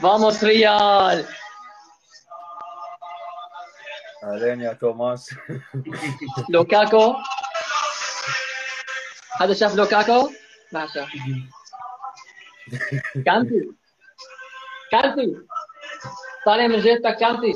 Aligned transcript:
Vamos 0.00 0.40
Real 0.42 1.24
اهلين 4.24 4.60
يا 4.60 4.72
توماس 4.72 5.34
لوكاكو 6.48 7.14
هذا 9.40 9.54
شاف 9.54 9.74
لوكاكو؟ 9.74 10.30
ما 10.72 10.86
شاف 10.86 11.08
كانتي 13.26 13.70
كانتي 14.92 15.36
طالع 16.46 16.66
من 16.66 16.80
جيبتك 16.80 17.16
كانتي 17.16 17.54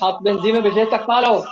حاط 0.00 0.18
بنزيما 0.18 0.60
بجيبتك 0.60 1.06
طالعوا 1.06 1.44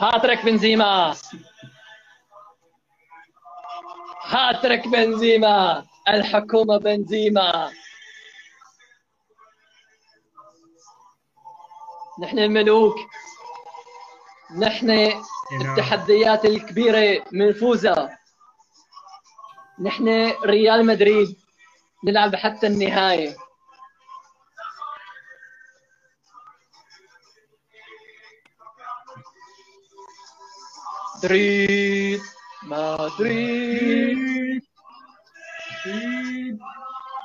هاترك 0.00 0.44
بنزيما 0.44 1.16
هاترك 4.28 4.88
بنزيما 4.88 5.86
الحكومة 6.08 6.78
بنزيما. 6.78 7.72
نحن 12.22 12.38
الملوك 12.38 12.96
نحن 14.56 14.90
التحديات 15.60 16.44
الكبيرة 16.44 17.24
بنفوزها 17.32 18.18
نحن 19.80 20.32
ريال 20.44 20.86
مدريد 20.86 21.36
نلعب 22.04 22.36
حتى 22.36 22.66
النهاية. 22.66 23.36
مدريد 31.16 32.20
مدريد 32.70 34.18
مدريد 35.86 36.58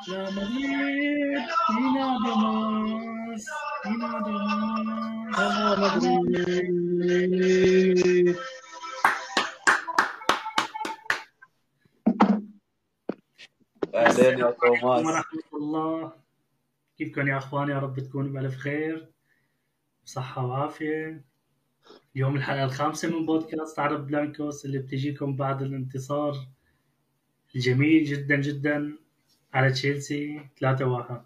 يا 0.10 0.24
مدريد 0.32 1.46
فينا 1.68 2.08
دماس 2.26 3.46
فينا 3.84 4.12
دماس 4.20 5.38
مدريد 5.80 6.74
اهلين 13.96 14.40
يا 14.40 14.52
توماس. 14.52 15.06
ورحمة 15.06 15.50
الله 15.54 16.12
كيفكم 16.98 17.28
يا 17.28 17.38
أخوان؟ 17.38 17.70
يا 17.70 17.80
رب 17.80 18.00
تكونوا 18.00 18.34
بألف 18.34 18.58
خير 18.58 19.14
صحة 20.06 20.46
وعافية. 20.46 21.33
اليوم 22.16 22.36
الحلقة 22.36 22.64
الخامسة 22.64 23.20
من 23.20 23.26
بودكاست 23.26 23.80
عرب 23.80 24.08
بلانكوس 24.08 24.66
اللي 24.66 24.78
بتجيكم 24.78 25.36
بعد 25.36 25.62
الانتصار 25.62 26.36
الجميل 27.56 28.04
جدا 28.04 28.36
جدا 28.36 28.98
على 29.54 29.72
تشيلسي 29.72 30.50
3-1 30.56 31.26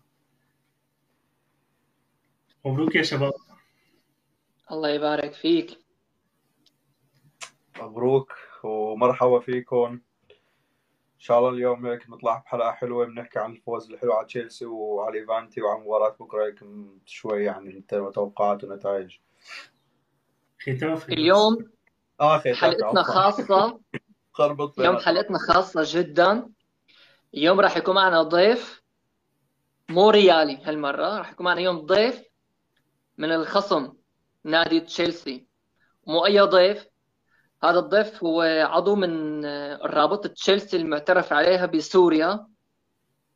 مبروك 2.65 2.95
يا 2.95 3.03
شباب. 3.03 3.33
الله 4.71 4.89
يبارك 4.89 5.33
فيك. 5.33 5.77
مبروك 7.81 8.33
ومرحبا 8.63 9.39
فيكم. 9.39 10.02
إن 11.15 11.19
شاء 11.19 11.39
الله 11.39 11.49
اليوم 11.49 11.85
هيك 11.85 12.09
نطلع 12.09 12.38
بحلقة 12.38 12.71
حلوة 12.71 13.05
بنحكي 13.05 13.39
عن 13.39 13.52
الفوز 13.52 13.91
الحلو 13.91 14.13
على 14.13 14.25
تشيلسي 14.25 14.65
وعلى 14.65 15.19
ليفانتي 15.19 15.61
وعن 15.61 15.81
مباراة 15.81 16.15
بكرة 16.19 16.45
هيك 16.45 16.59
شوي 17.05 17.43
يعني 17.43 17.81
توقعات 18.13 18.63
ونتائج 18.63 19.17
ختاف 20.68 21.10
اليوم. 21.10 21.58
آه 22.22 22.40
حلقتنا 22.40 23.04
خاصة. 23.04 23.80
خربط 24.34 24.80
اليوم. 24.80 24.98
حلقتنا 24.98 25.38
خاصة 25.38 25.82
جدا. 25.86 26.50
اليوم 27.34 27.60
راح 27.60 27.78
يكون 27.78 27.95
معنا 27.95 28.23
ضيف 28.23 28.82
مو 29.89 30.10
ريالي 30.10 30.60
هالمرة. 30.64 31.17
راح 31.17 31.32
يكون 31.32 31.45
معنا 31.45 31.60
اليوم 31.60 31.80
ضيف 31.80 32.23
من 33.17 33.32
الخصم 33.32 33.94
نادي 34.44 34.80
تشيلسي. 34.80 35.48
مو 36.08 36.26
أي 36.26 36.39
ضيف. 36.39 36.88
هذا 37.64 37.80
الضيف 37.80 38.23
هو 38.23 38.42
عضو 38.70 38.95
من 38.95 39.45
رابطة 39.76 40.30
تشيلسي 40.30 40.77
المعترف 40.77 41.33
عليها 41.33 41.66
بسوريا. 41.66 42.48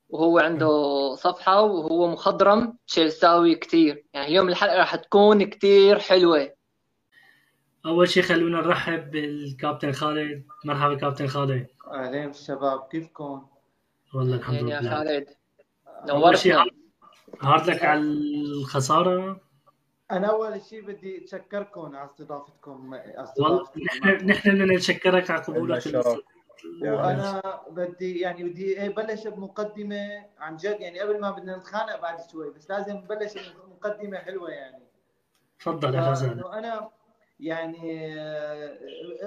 وهو 0.10 0.40
عنده 0.40 0.70
صفحة 1.16 1.62
وهو 1.62 2.08
مخضرم 2.08 2.78
تشيلساوي 2.88 3.56
كتير. 3.56 4.06
يعني 4.14 4.28
اليوم 4.28 4.50
الحلقة 4.50 4.78
راح 4.78 4.96
تكون 4.96 5.44
كتير 5.44 6.00
حلوة. 6.00 6.61
أول 7.86 8.10
شيء 8.10 8.24
خلونا 8.24 8.62
نرحب 8.62 9.12
بالكابتن 9.12 9.92
خالد. 9.92 10.46
مرحبا 10.66 10.96
كابتن 10.96 11.28
خالد. 11.28 11.68
أهلين 11.88 12.28
بالشباب 12.28 12.88
كيفكم؟ 12.92 13.48
والله 14.16 14.36
الحمد 14.36 14.56
يعني 14.56 14.72
يا 14.72 14.82
لله. 14.82 14.96
خالد. 14.96 15.28
أول 16.10 16.38
شيء 16.38 16.54
نورتنا 16.54 16.72
هارد 17.42 17.70
لك 17.70 17.84
على 17.84 18.00
الخسارة. 18.00 19.42
أنا 20.12 20.28
أول 20.28 20.62
شيء 20.62 20.82
بدي 20.86 21.24
أتشكركم 21.24 21.96
على 21.96 22.10
استضافتكم 22.10 22.94
والله 23.40 23.68
نحن 23.86 24.26
نحن 24.26 24.52
بدنا 24.52 24.74
نشكرك 24.76 25.32
على 25.32 25.42
قبولك. 25.42 25.84
وأنا 26.82 27.62
بدي 27.70 28.20
يعني 28.20 28.44
بدي 28.44 28.86
ابلش 28.86 29.28
بمقدمة 29.28 30.26
عن 30.40 30.56
جد. 30.56 30.80
يعني 30.80 31.00
قبل 31.00 31.20
ما 31.22 31.32
بدنا 31.32 31.58
نتخانق 31.58 32.02
بعد 32.02 32.18
شوي 32.32 32.50
بس 32.50 32.70
لازم 32.70 32.98
نبلش 32.98 33.34
بمقدمة 33.34 34.18
حلوة 34.18 34.50
يعني. 34.50 34.84
تفضل 35.60 35.96
يا 35.96 36.02
غزال 36.02 36.48
أنا 36.48 36.90
يعني 37.42 38.16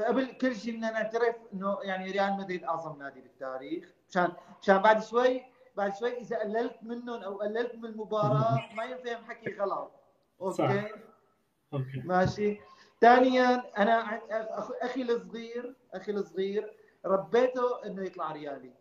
قبل 0.06 0.26
كل 0.26 0.56
شيء 0.56 0.76
بدنا 0.76 0.90
نعترف 0.90 1.36
إنه 1.52 1.78
يعني 1.82 2.10
ريال 2.10 2.32
مدريد 2.32 2.64
أعظم 2.64 2.98
نادي 2.98 3.20
بالتاريخ. 3.20 3.84
مشان 4.08 4.32
مشان 4.62 4.78
بعد 4.78 5.02
شوي 5.02 5.42
بعد 5.76 5.96
شوي 5.96 6.20
إذا 6.20 6.38
قللت 6.38 6.76
منهم 6.82 7.22
أو 7.22 7.40
قللت 7.40 7.74
من 7.74 7.84
المباراة 7.84 8.68
ما 8.74 8.84
ينفهم 8.84 9.24
حكي 9.24 9.56
غلط. 9.56 9.92
okay؟ 10.40 10.56
صح. 10.56 10.70
okay. 11.72 12.02
ماشي. 12.04 12.60
ثانيا 13.00 13.62
أنا 13.78 14.20
أخي 14.82 15.02
الصغير 15.02 15.74
أخي 15.94 16.12
الصغير 16.12 16.74
ربيته 17.06 17.86
إنه 17.86 18.02
يطلع 18.02 18.32
ريالي. 18.32 18.72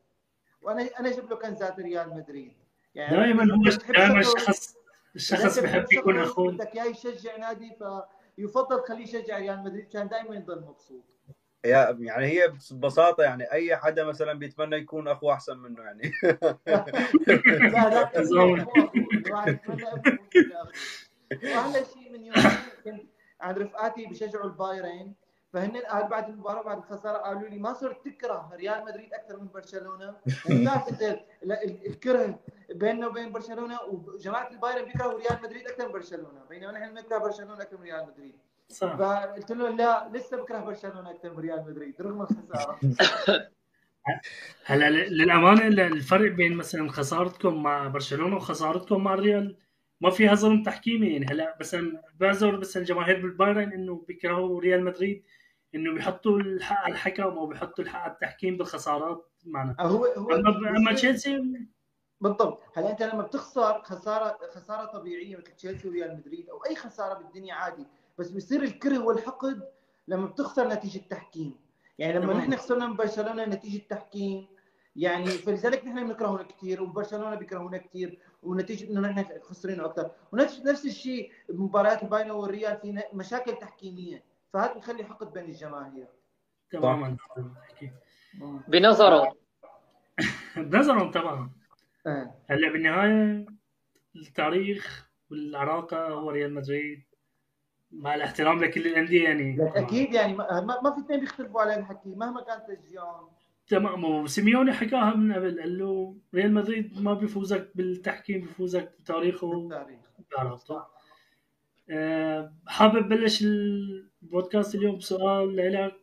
وأنا 0.61 0.89
أنا 0.99 1.11
جبت 1.11 1.31
له 1.31 1.37
كنزات 1.37 1.79
ريال 1.79 2.09
مدريد. 2.09 2.53
يعني 2.95 3.17
دائما 3.17 3.43
هو 3.43 3.93
دائما 3.93 4.19
الشخص 4.19 4.77
الشخص 5.15 5.59
بحب 5.59 5.85
يكون 5.93 6.19
اخوه 6.19 6.51
بدك 6.51 6.75
إياه 6.75 6.85
يشجع 6.85 7.37
نادي 7.37 7.71
فيفضل 8.35 8.81
خليه 8.81 9.03
يشجع 9.03 9.37
ريال 9.37 9.63
مدريد 9.63 9.87
عشان 9.87 10.07
دائما 10.07 10.35
يضل 10.35 10.61
مبسوط 10.61 11.03
يا 11.65 11.97
يعني 11.99 12.25
هي 12.25 12.53
ببساطه 12.71 13.23
يعني 13.23 13.51
اي 13.51 13.75
حدا 13.75 14.03
مثلا 14.03 14.33
بيتمنى 14.33 14.75
يكون 14.75 15.07
اخوه 15.07 15.33
احسن 15.33 15.57
منه 15.57 15.81
يعني 15.83 16.11
لا 16.67 17.89
لا. 17.89 18.21
أخوه 18.21 18.61
أخوه. 18.61 18.91
أخوه. 19.29 20.03
واحلى 21.43 21.85
شيء 21.93 22.11
من 22.11 22.23
يومين 22.25 22.43
كنت 22.83 23.03
عند 23.41 23.57
رفقاتي 23.57 24.05
بيشجعوا 24.05 24.45
البايرن 24.45 25.13
فهن 25.53 25.77
قال 25.77 26.07
بعد 26.07 26.29
المباراة 26.29 26.61
بعد 26.63 26.77
الخسارة 26.77 27.17
قالوا 27.17 27.49
لي 27.49 27.59
ما 27.59 27.73
صرت 27.73 28.05
تكره 28.07 28.49
ريال 28.53 28.85
مدريد 28.85 29.13
أكثر 29.13 29.39
من 29.39 29.47
برشلونة. 29.53 30.15
يعني 30.49 30.61
بتعرف 30.61 30.89
انت 30.89 31.01
ال- 31.01 31.51
ال- 31.51 31.87
الكره 31.87 32.39
بيننا 32.75 33.07
وبين 33.07 33.31
برشلونة 33.31 33.79
وجماعة 33.81 34.49
البايرن 34.51 34.85
بيكرهوا 34.85 35.19
ريال 35.19 35.37
مدريد 35.43 35.67
أكثر 35.67 35.85
من 35.87 35.93
برشلونة 35.93 36.43
بينما 36.49 36.71
نحن 36.71 36.93
بنكره 36.93 37.17
برشلونة 37.17 37.61
أكثر 37.61 37.77
من 37.77 37.83
ريال 37.83 38.07
مدريد. 38.07 38.35
صح. 38.69 38.95
فقلت 38.95 39.51
له 39.51 39.69
لا 39.69 40.09
لسه 40.13 40.37
بكره 40.37 40.57
برشلونة 40.59 41.11
أكثر 41.11 41.33
من 41.33 41.39
ريال 41.39 41.65
مدريد 41.67 42.01
رغم 42.01 42.21
الخسارة. 42.21 42.79
هلا 44.65 44.89
للأمانة 44.89 45.67
ال- 45.67 45.79
الفرق 45.79 46.31
بين 46.31 46.53
مثلا 46.57 46.89
خسارتكم 46.91 47.63
مع 47.63 47.87
برشلونة 47.87 48.35
وخسارتكم 48.35 49.03
مع 49.03 49.13
الريال 49.13 49.57
ما 50.01 50.09
فيها 50.09 50.35
ظلم 50.35 50.63
تحكيمي 50.63 51.07
يعني. 51.13 51.25
هلا 51.25 51.55
مثلا 51.59 52.01
بعذر 52.19 52.57
مثلا 52.57 52.83
جماهير 52.83 53.21
بالبايرن 53.21 53.73
إنه 53.73 54.05
بيكرهوا 54.07 54.61
ريال 54.61 54.83
مدريد 54.83 55.23
إنه 55.75 55.93
بيحطوا 55.93 56.39
الحق 56.39 56.77
على 56.77 56.93
الحكم 56.93 57.23
أو 57.23 57.45
بيحطوا 57.45 57.83
الحق 57.83 57.99
على 57.99 58.11
التحكيم 58.11 58.57
بالخسارات 58.57 59.31
معنا 59.45 59.75
هو 59.79 60.05
هو 60.05 60.31
اما 60.31 60.93
تشيلسي؟ 60.93 61.67
بالضبط. 62.21 62.63
هلا 62.77 62.91
أنت 62.91 63.03
لما 63.03 63.21
بتخسر 63.21 63.81
خساره 63.83 64.37
خسارة 64.51 64.85
طبيعية 64.85 65.35
مثل 65.37 65.51
تشيلسي 65.55 65.87
وريال 65.87 66.17
مدريد 66.17 66.49
أو 66.49 66.65
أي 66.65 66.75
خسارة 66.75 67.13
بالدنيا 67.13 67.55
عادي 67.55 67.85
بس 68.17 68.29
بيصير 68.29 68.63
الكره 68.63 68.99
والحقد 68.99 69.69
لما 70.07 70.25
بتخسر 70.25 70.67
نتيجة 70.67 71.01
تحكيم. 71.09 71.55
يعني 71.99 72.19
لما. 72.19 72.33
نحن 72.33 72.55
خسرنا 72.55 72.87
من 72.87 72.95
برشلونة 72.95 73.45
نتيجة 73.45 73.81
تحكيم 73.89 74.47
يعني 74.95 75.27
فلذلك 75.27 75.85
نحن 75.85 76.07
بنكرههم 76.07 76.41
كثير 76.41 76.83
وبرشلونة 76.83 77.35
بيكرهونا 77.35 77.77
كثير 77.77 78.19
ونتيجة 78.43 78.91
إنه 78.91 79.01
نحن 79.01 79.39
خسرين 79.41 79.79
أكثر 79.79 80.11
ونفس 80.31 80.61
نفس 80.65 80.85
الشيء 80.85 81.31
بمباريات 81.49 82.03
البايرن 82.03 82.31
والريال 82.31 82.77
في 82.77 83.03
مشاكل 83.13 83.53
تحكيمية. 83.53 84.32
فهذا 84.53 84.73
بيخلي 84.73 85.03
حقد 85.03 85.33
بين 85.33 85.43
الجماهير؟ 85.45 86.07
تماما 86.71 87.17
بنظره 88.67 89.35
بنظرهم. 90.57 91.11
طبعا 91.11 91.51
آه. 92.07 92.35
هلا 92.49 92.71
بالنهاية 92.71 93.45
التاريخ 94.15 95.09
والعراقة 95.31 96.07
هو 96.07 96.29
ريال 96.29 96.53
مدريد 96.53 97.03
مع 97.91 98.15
الاحترام 98.15 98.63
لكل 98.63 98.87
الأندية 98.87 99.23
يعني. 99.23 99.57
أكيد 99.75 100.13
يعني 100.13 100.33
ما, 100.33 100.61
ما 100.61 100.81
ما 100.81 100.95
في 100.95 100.99
اثنين 100.99 101.19
بيختلفوا 101.19 101.61
على 101.61 101.75
الحكي 101.75 102.09
مهما 102.09 102.41
كان 102.41 102.61
تشجيعهم. 102.67 103.29
تمام. 103.67 104.03
وسيميوني 104.03 104.73
حكاها 104.73 105.15
من 105.15 105.33
قبل 105.33 105.59
قال 105.59 105.77
له 105.77 106.17
ريال 106.35 106.53
مدريد 106.53 107.01
ما 107.01 107.13
بيفوزك 107.13 107.71
بالتحكيم 107.75 108.41
بيفوزك 108.41 108.95
بتاريخه. 108.99 109.69
بالتاريخ. 109.69 109.99
حابب 112.67 113.09
بلش 113.09 113.41
البودكاست 113.43 114.75
اليوم 114.75 114.97
بسؤال 114.97 115.55
لك. 115.55 115.95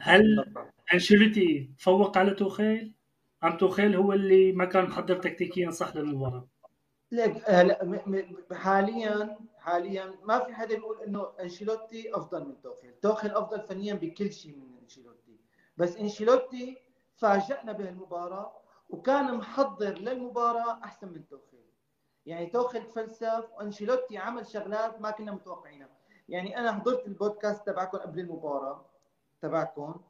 هل 0.00 0.54
أنشيلوتي 0.94 1.70
تفوق 1.78 2.18
على 2.18 2.30
توخيل؟ 2.34 2.94
أم 3.44 3.56
توخيل 3.56 3.96
هو 3.96 4.12
اللي 4.12 4.52
ما 4.52 4.64
كان 4.64 4.84
محضر 4.84 5.16
تكتيكيا 5.16 5.70
صح 5.70 5.96
للمباراة؟ 5.96 6.48
لك 7.12 7.42
هلا 7.50 7.84
م- 7.84 8.00
م- 8.06 8.54
حاليا 8.54 9.38
حاليا 9.58 10.14
ما 10.24 10.44
في 10.44 10.54
حدا 10.54 10.74
يقول 10.74 11.02
إنه 11.02 11.26
أنشيلوتي 11.40 12.14
أفضل 12.16 12.48
من 12.48 12.60
توخيل، 12.62 12.94
توخيل 13.02 13.30
أفضل 13.30 13.60
فنيا 13.60 13.94
بكل 13.94 14.32
شيء 14.32 14.56
من 14.56 14.78
أنشيلوتي، 14.82 15.36
بس 15.76 15.96
أنشيلوتي 15.96 16.78
فاجأنا 17.16 17.72
بهالمباراة 17.72 18.52
وكان 18.88 19.34
محضر 19.34 19.98
للمباراة 19.98 20.80
أحسن 20.84 21.08
من 21.08 21.28
توخيل. 21.28 21.59
يعني 22.26 22.46
توخيل 22.46 22.86
تفلسف 22.86 23.44
وأنشيلوتي 23.56 24.18
عمل 24.18 24.46
شغلات 24.46 25.00
ما 25.00 25.10
كنا 25.10 25.32
متوقعينها، 25.32 25.88
يعني 26.28 26.58
أنا 26.58 26.72
حضرت 26.72 27.06
البودكاست 27.06 27.66
تبعكم 27.66 27.98
قبل 27.98 28.20
المباراة 28.20 28.86
تبعكم 29.42 30.00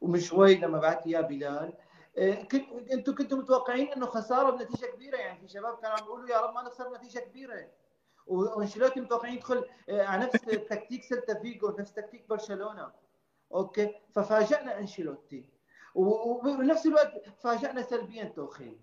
ومن 0.00 0.20
شوي 0.20 0.54
لما 0.54 0.78
بعت 0.78 1.06
إياه 1.06 1.20
بلال. 1.20 1.72
إيه، 2.16 2.48
كنت 2.48 2.92
أنتم 2.92 3.14
كنتوا 3.14 3.38
متوقعين 3.38 3.92
إنه 3.92 4.06
خسارة 4.06 4.50
بنتيجة 4.50 4.86
كبيرة؟ 4.86 5.16
يعني 5.16 5.40
في 5.40 5.48
شباب 5.48 5.78
كانوا 5.78 5.96
عم 5.96 6.04
يقولوا 6.04 6.28
يا 6.28 6.40
رب 6.40 6.54
ما 6.54 6.62
نخسر 6.62 6.88
بنتيجة 6.88 7.18
كبيرة. 7.18 7.68
وأنشيلوتي 8.26 9.00
متوقعين 9.00 9.34
يدخل 9.34 9.64
إيه، 9.88 10.02
على 10.02 10.24
نفس 10.24 10.40
تكتيك 10.40 11.04
سيلتا 11.04 11.34
فيجو 11.34 11.76
نفس 11.78 11.92
تكتيك 11.92 12.28
برشلونة. 12.28 12.92
okay؟ 13.54 13.94
ففاجئنا 14.14 14.78
أنشيلوتي. 14.78 15.48
وبنفس 15.94 16.86
الوقت 16.86 17.12
فاجئنا 17.40 17.82
سلبيا 17.82 18.24
توخيل 18.24 18.80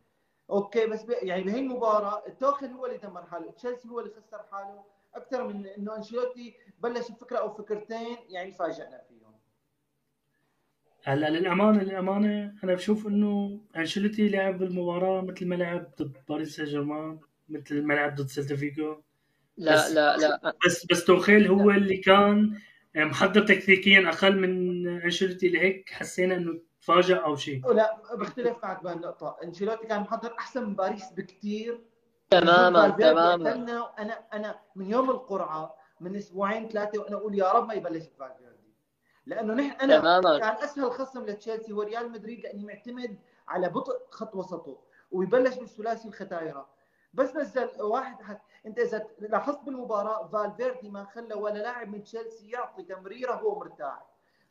okay 0.49 0.85
بس 0.87 1.03
ب... 1.03 1.09
يعني 1.21 1.43
بهي 1.43 1.59
المباراة 1.59 2.23
توخيل 2.39 2.69
هو 2.71 2.85
اللي 2.85 2.97
دمر 2.97 3.25
حاله 3.25 3.51
تشيلسي 3.51 3.89
هو 3.89 3.99
اللي 3.99 4.11
خسر 4.13 4.43
حاله 4.51 4.83
أكثر 5.15 5.47
من 5.47 5.65
إنه 5.67 5.95
أنشيلوتي 5.97 6.53
بلش 6.79 7.11
بفكرة 7.11 7.37
أو 7.37 7.53
فكرتين 7.53 8.17
يعني 8.29 8.51
فاجئنا 8.51 9.01
فيهم. 9.09 9.35
هلا 11.03 11.29
للأمانة 11.29 11.83
للأمانة 11.83 12.53
أنا 12.63 12.73
بشوف 12.73 13.07
إنه 13.07 13.59
أنشيلوتي 13.77 14.29
لعب 14.29 14.57
بالمباراة 14.59 15.21
مثل 15.21 15.47
ما 15.47 15.55
لعب 15.55 15.91
ضد 16.01 16.17
باريس 16.29 16.55
سان 16.55 16.65
جيرمان 16.65 17.19
مثل 17.49 17.83
ما 17.83 17.93
لعب 17.93 18.15
ضد 18.15 18.27
سيلتا 18.27 18.55
فيجو. 18.55 19.01
لا 19.57 19.73
بس- 19.73 19.91
لا 19.91 20.17
لا. 20.17 20.55
بس 20.65 20.85
بس 20.85 21.05
توخيل 21.05 21.47
هو 21.47 21.71
اللي 21.71 21.97
كان 21.97 22.59
محضر 22.95 23.47
تكتيكيا 23.47 24.09
أقل 24.09 24.39
من 24.39 24.87
أنشيلوتي 24.87 25.47
لهيك 25.49 25.89
حسينا 25.89 26.35
إنه 26.35 26.59
تفاجأ 26.85 27.17
أو 27.17 27.35
شيء. 27.35 27.73
لا 27.73 28.15
بختلف 28.15 28.63
معك 28.63 28.83
بهالنقطة، 28.83 29.37
أنشيلوتي 29.43 29.87
كان 29.87 30.01
محضر 30.01 30.35
أحسن 30.39 30.63
من 30.63 30.75
باريس 30.75 31.11
بكثير 31.11 31.83
تماما 32.29 32.89
تماما. 32.89 33.51
أنا 33.99 34.25
أنا 34.33 34.59
من 34.75 34.89
يوم 34.91 35.09
القرعة 35.09 35.75
من 35.99 36.15
أسبوعين 36.15 36.69
ثلاثة 36.69 36.99
وأنا 36.99 37.15
أقول 37.15 37.35
يا 37.35 37.51
رب 37.51 37.67
ما 37.67 37.73
يبلش 37.73 38.05
فالفيردي. 38.19 38.73
لأنه 39.25 39.53
نحن 39.53 39.81
أنا 39.81 39.99
تماما. 39.99 40.39
كان 40.39 40.63
أسهل 40.63 40.91
خصم 40.91 41.25
لتشيلسي 41.25 41.71
هو 41.71 41.81
ريال 41.81 42.11
مدريد 42.11 42.39
لاني 42.39 42.65
معتمد 42.65 43.19
على 43.47 43.69
بطء 43.69 44.01
خط 44.09 44.35
وسطه 44.35 44.77
ويبلش 45.11 45.55
بالثلاثي 45.55 46.07
الختايرة. 46.07 46.69
بس 47.13 47.35
نزل 47.35 47.69
واحد 47.81 48.21
حد. 48.21 48.39
أنت 48.65 48.79
إذا 48.79 49.07
لاحظت 49.19 49.63
بالمباراة 49.63 50.27
فالفيردي 50.27 50.89
ما 50.89 51.05
خلى 51.05 51.33
ولا 51.33 51.59
لاعب 51.59 51.89
من 51.89 52.03
تشيلسي 52.03 52.49
يعطي 52.49 52.83
تمريره 52.83 53.33
هو 53.33 53.59
مرتاح. 53.59 54.05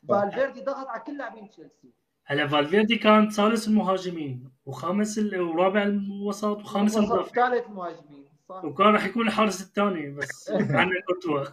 فالفيردي 0.08 0.60
ضغط 0.60 0.86
على 0.86 1.00
كل 1.00 1.18
لاعبين 1.18 1.48
تشيلسي. 1.48 2.03
هلا 2.26 2.46
فالفيردي 2.46 2.96
كان 2.96 3.30
ثالث 3.30 3.68
المهاجمين 3.68 4.50
وخامس 4.66 5.18
ال... 5.18 5.40
ورابع 5.40 5.82
الوسط 5.82 6.58
وخامس 6.58 6.96
المدافع. 6.96 7.48
ثالث 7.48 7.66
المهاجمين 7.66 8.28
صح. 8.48 8.64
وكان 8.64 8.86
راح 8.86 9.06
يكون 9.06 9.28
الحارس 9.28 9.62
الثاني 9.62 10.10
بس 10.10 10.50
عنا 10.78 10.90
كورتوا. 11.06 11.44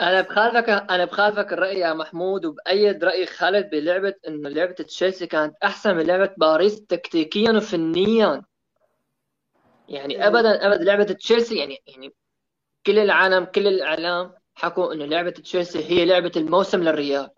أنا 0.00 0.20
بخالفك 0.20 0.68
أنا 0.68 1.04
بخالفك 1.04 1.52
الرأي 1.52 1.78
يا 1.78 1.94
محمود 1.94 2.44
وبأيد 2.44 3.04
رأي 3.04 3.26
خالد 3.26 3.70
بلعبة 3.70 4.14
إنه 4.28 4.48
لعبة 4.48 4.72
تشيلسي 4.72 5.26
كانت 5.26 5.56
أحسن 5.64 5.96
من 5.96 6.06
لعبة 6.06 6.30
باريس 6.36 6.86
تكتيكيا 6.86 7.52
وفنيا. 7.52 8.42
يعني 9.88 10.26
ابدا 10.26 10.66
ابدا 10.66 10.84
لعبة 10.84 11.04
تشيلسي 11.04 11.56
يعني 11.56 11.82
يعني 11.86 12.14
كل 12.86 12.98
العالم 12.98 13.44
كل 13.44 13.66
الإعلام 13.66 14.32
حكوا 14.54 14.92
إنه 14.92 15.04
لعبة 15.04 15.30
تشيلسي 15.30 15.84
هي 15.84 16.04
لعبة 16.04 16.32
الموسم 16.36 16.82
للريال. 16.82 17.30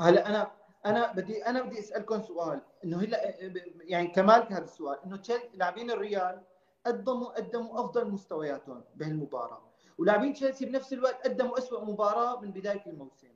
هلا 0.00 0.28
أنا 0.28 0.59
أنا 0.86 1.12
بدي 1.12 1.46
أنا 1.46 1.62
بدي 1.62 1.78
أسألكم 1.78 2.22
سؤال. 2.22 2.60
إنه 2.84 2.98
هلا 3.00 3.34
يعني 3.80 4.08
كمال 4.08 4.52
هذا 4.52 4.64
السؤال. 4.64 4.98
إنه 5.04 5.16
تشيل 5.16 5.40
لاعبين 5.54 5.90
الريال 5.90 6.42
قدموا 6.86 7.28
قدموا 7.28 7.80
أفضل 7.80 8.10
مستوياتهم 8.10 8.84
بهالمباراة. 8.94 9.62
ولاعبين 9.98 10.32
تشيلسي 10.32 10.66
بنفس 10.66 10.92
الوقت 10.92 11.26
قدموا 11.26 11.58
أسوأ 11.58 11.84
مباراة 11.84 12.40
من 12.40 12.50
بداية 12.50 12.82
الموسم. 12.86 13.28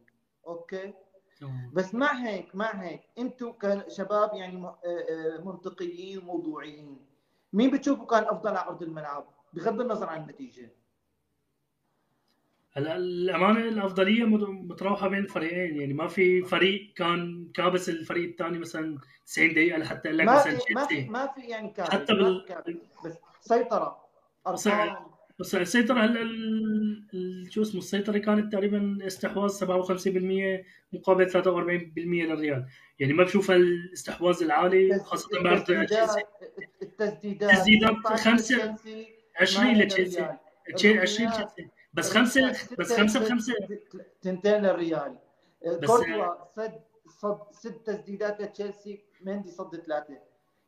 أوكي؟ 0.46 0.94
بس 1.72 1.94
مع 1.94 2.12
هيك 2.12 2.54
مع 2.54 2.70
هيك 2.70 3.00
أنتم 3.18 3.52
كشباب 3.52 4.34
يعني 4.34 4.66
آه، 4.66 4.76
آه، 4.86 5.40
منطقيين 5.44 6.18
وموضوعيين 6.18 7.06
مين 7.52 7.70
بتشوفوا 7.70 8.06
كان 8.06 8.22
أفضل 8.24 8.56
على 8.56 8.68
أرض 8.68 8.82
الملعب؟ 8.82 9.26
بغض 9.52 9.80
النظر 9.80 10.08
عن 10.08 10.22
النتيجة. 10.22 10.70
هلا 12.76 12.96
الأمانة 12.96 13.60
الأفضلية 13.68 14.24
مت- 14.24 14.48
متراوحة 14.72 15.08
بين 15.08 15.18
الفريقين 15.18 15.80
يعني 15.80 15.94
ما 15.94 16.06
في 16.08 16.42
فريق 16.42 16.92
كان 16.96 17.48
كابس 17.54 17.88
الفريق 17.88 18.28
الثاني 18.28 18.58
مثلا 18.58 18.98
90 19.26 19.52
دقيقة 19.54 19.78
لحتى 19.78 20.08
يقول 20.08 20.18
لك 20.18 20.28
مثلا 20.28 20.58
ما 20.74 20.86
في 20.86 21.00
ما 21.08 21.26
في 21.26 21.40
يعني 21.40 21.68
كابس 21.70 21.90
حتى 21.90 22.14
بال- 22.14 22.44
بس 23.04 23.12
سيطرة 23.40 23.96
أرقام. 24.46 24.96
بس 25.38 25.54
السيطرة 25.54 26.00
هلا 26.00 26.20
شو 27.50 27.62
اسمه 27.62 27.78
السيطرة 27.80 28.18
كانت 28.18 28.52
تقريبا 28.52 28.98
استحواذ 29.06 29.50
57% 29.50 30.64
مقابل 30.92 31.30
43% 31.30 32.24
للريال، 32.24 32.66
يعني 32.98 33.12
ما 33.12 33.24
بشوف 33.24 33.50
الاستحواذ 33.50 34.42
العالي 34.42 34.98
خاصة 34.98 35.42
بعد 35.42 35.64
تشيلسي. 35.64 36.22
التسديدات 36.82 37.50
التسديدات 37.50 37.90
18 37.90 38.16
خمسة. 38.30 38.56
لتشيلسي، 38.56 39.06
20 39.40 39.64
ثمانية 39.64 39.84
لتشيلسي 39.84 40.28
للريال. 41.96 42.24
تشيل 42.24 42.44
20 42.44 42.44
الركنيات. 42.44 42.54
تشيلسي 42.54 42.74
بس 42.76 42.76
خمسة 42.76 42.76
بس 42.78 42.92
خمسة 42.92 43.20
بخمسة 43.20 43.54
تنتين 44.22 44.62
للريال 44.62 45.18
بس- 45.66 45.86
كورتوا 45.86 46.34
صد 46.56 46.80
صد 47.06 47.38
ست 47.52 47.86
تسديدات 47.86 48.40
لتشيلسي 48.40 49.04
مندي 49.20 49.50
صد 49.50 49.76
ثلاثة 49.76 50.18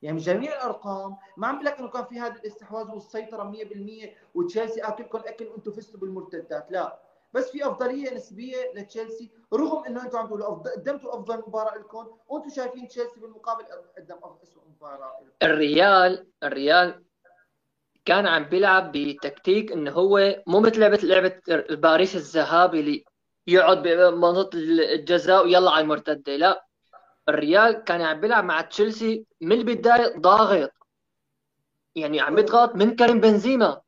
يعني 0.02 0.18
جميع 0.18 0.52
الأرقام 0.52 1.16
ما 1.36 1.46
عم 1.46 1.54
بقول 1.54 1.66
لك 1.66 1.78
إنه 1.78 1.88
كان 1.88 2.04
في 2.04 2.20
هذا 2.20 2.34
الاستحواذ 2.34 2.90
والسيطرة 2.90 3.42
100% 3.52 4.08
وتشيلسي 4.34 4.80
اكلكم 4.80 5.18
اكل 5.18 5.46
وأنتم 5.46 5.72
فزتوا 5.72 6.00
بالمرتدات 6.00 6.66
لا 6.72 7.00
بس 7.34 7.50
في 7.50 7.66
أفضلية 7.66 8.14
نسبية 8.14 8.56
لتشيلسي 8.74 9.30
رغم 9.54 9.84
إنه 9.84 10.02
أنتم 10.04 10.18
عم 10.18 10.26
تقولوا 10.26 10.52
أفضل 10.52 10.70
قدمتوا 10.70 11.14
أفضل 11.14 11.38
مباراة 11.38 11.78
لكم 11.78 12.06
وأنتم 12.28 12.48
شايفين 12.48 12.88
تشيلسي 12.88 13.20
بالمقابل 13.20 13.64
قدم 13.98 14.16
اسوء 14.42 14.62
مباراة. 14.76 15.20
الريال 15.42 16.26
الريال 16.42 17.04
كان 18.06 18.26
عم 18.26 18.44
بيلعب 18.44 18.92
بتكتيك 18.92 19.72
إنه 19.72 19.90
هو 19.90 20.42
مو 20.46 20.60
مثل 20.60 20.80
لعبه 20.80 20.98
لعبة 21.02 21.40
باريس 21.70 22.16
الذهابي 22.16 22.80
اللي 22.80 23.04
يقعد 23.46 23.82
بمنطقة 23.82 24.58
الجزاء 24.94 25.44
ويلا 25.44 25.70
على 25.70 25.82
المرتدة. 25.82 26.36
لا 26.36 26.66
الريال 27.28 27.84
كان 27.84 28.02
عم 28.02 28.20
بيلعب 28.20 28.44
مع 28.44 28.60
تشيلسي 28.60 29.26
من 29.40 29.52
البداية 29.52 30.18
ضاغط. 30.18 30.72
يعني 31.94 32.20
عم 32.20 32.38
يضغط 32.38 32.74
من 32.74 32.96
كريم 32.96 33.20
بنزيما. 33.20 33.80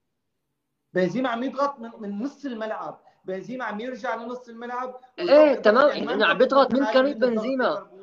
بنزيما 0.93 1.29
عم 1.29 1.43
يضغط 1.43 1.79
من, 1.79 1.91
من 1.99 2.19
نص 2.23 2.45
الملعب. 2.45 3.01
بنزيما 3.25 3.65
عم 3.65 3.81
يرجع 3.81 4.15
لنص 4.15 4.49
الملعب. 4.49 5.01
إيه 5.19 5.55
تمام. 5.55 5.89
ما 5.89 5.95
يعني 5.95 6.13
إنه 6.13 6.27
عم 6.27 6.43
يضغط 6.43 6.75
من 6.75 6.85
كريم 6.85 7.19
بنزيما. 7.19 7.98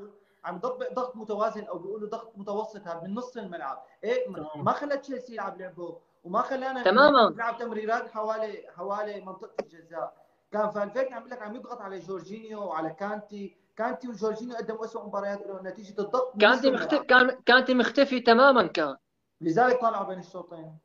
عم 0.46 0.56
يضغط 0.56 0.94
ضغط 0.94 1.16
متوازن 1.16 1.64
أو 1.64 1.78
بيقولوا 1.78 2.10
ضغط 2.10 2.38
متوسط 2.38 2.88
هذا 2.88 3.02
من 3.02 3.14
نص 3.14 3.38
الملعب. 3.38 3.84
إيه 4.04 4.30
ما- 4.56 4.72
خلى 4.72 4.98
تشيلسي 4.98 5.34
يلعب 5.34 5.62
لعبه. 5.62 6.00
وما 6.24 6.42
خلانا 6.42 6.84
تماما. 6.84 7.30
نلعب 7.30 7.58
تمريرات 7.58 8.12
حوالي 8.12 8.66
حوالي 8.76 9.22
منطقة 9.22 9.56
الجزاء. 9.64 10.26
كان 10.52 10.70
فالفيك 10.70 11.14
عم 11.14 11.28
لك 11.28 11.42
عم 11.42 11.56
يضغط 11.56 11.82
على 11.82 12.00
جورجينيو 12.00 12.64
وعلى 12.64 12.90
كانتي. 12.90 13.58
كانتي 13.76 14.08
وجورجينيو 14.08 14.56
قدموا 14.56 14.86
اسوء 14.86 15.06
مباريات 15.06 15.48
لهم 15.48 15.68
نتيجة 15.68 16.02
الضغط 16.02 16.42
كانتي 16.42 16.72
مختفي. 16.72 17.06
كان 17.06 17.30
كانتي 17.46 17.74
مختفي 17.74 18.20
تماما 18.20 18.68
كان. 18.68 18.96
لذلك 19.42 19.82
طلعوا 19.82 20.06
بين 20.08 20.20
الشوطين. 20.20 20.78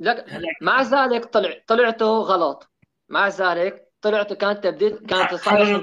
لك 0.00 0.24
مع 0.62 0.82
ذلك 0.82 1.24
طلع 1.24 1.50
طلعته 1.66 2.06
غلط. 2.06 2.70
مع 3.08 3.28
ذلك 3.28 3.92
طلعته 4.00 4.34
كانت 4.34 4.64
تبديل 4.64 4.98
كانت 4.98 5.32
لصالح 5.32 5.82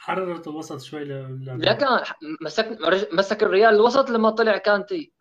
حررت 0.00 0.48
الوسط 0.48 0.72
الوسط 0.72 0.80
شوي 0.80 1.04
ل- 1.04 1.58
لا 1.58 1.72
كان 1.72 2.00
مسك 2.40 2.78
مسك 3.12 3.42
الريال 3.42 3.74
الوسط 3.74 4.10
لما 4.10 4.30
طلع 4.30 4.56
كانتي. 4.56 5.12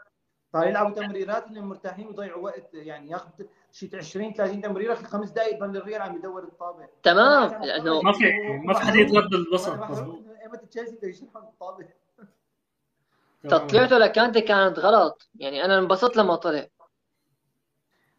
صار 0.54 0.68
يلعبوا 0.68 0.96
تمريرات 0.96 1.48
إنهم 1.48 1.70
مرتاحين 1.70 2.08
ويضيعوا 2.08 2.44
وقت 2.44 2.74
يعني 2.74 3.10
ياخذ 3.10 3.30
شي 3.72 3.90
20 3.94 4.34
30 4.34 4.62
تمريرة 4.62 4.94
في 4.94 5.04
خمس 5.06 5.30
دقائق 5.30 5.56
يضل 5.56 5.78
الريال 5.78 6.02
عم 6.02 6.16
يدور 6.16 6.44
الطابه 6.44 6.88
تمام 7.04 7.64
لأنه 7.64 8.02
ما 8.02 8.12
في 8.12 8.24
ما 8.66 8.74
في 8.74 8.80
بحرق 8.80 8.96
مضبوط 9.06 9.34
إنه 9.34 10.42
ايمتى 10.42 10.66
تشيلسي 10.66 10.96
بده 10.96 11.08
يشرح 11.08 11.36
الطابه 11.36 11.88
تمام. 13.44 13.68
تطليعته 13.68 13.98
لكانتي 13.98 14.42
كانت 14.42 14.80
غلط. 14.80 15.30
يعني 15.36 15.66
أنا 15.66 15.78
انبسطت 15.80 16.18
لما 16.18 16.36
طلع. 16.36 16.68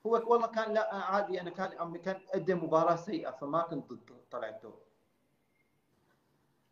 هو 0.06 0.12
والله 0.26 0.46
كان 0.46 0.74
لا 0.74 0.94
عادي 0.94 1.40
أنا 1.40 1.50
كان 1.50 1.70
عم 1.78 1.96
كان 1.96 2.16
قدم 2.34 2.64
مباراة 2.64 2.96
سيئة 2.96 3.30
فما 3.30 3.62
كنت 3.62 3.90
ضد 3.92 4.10
طلعته. 4.30 4.74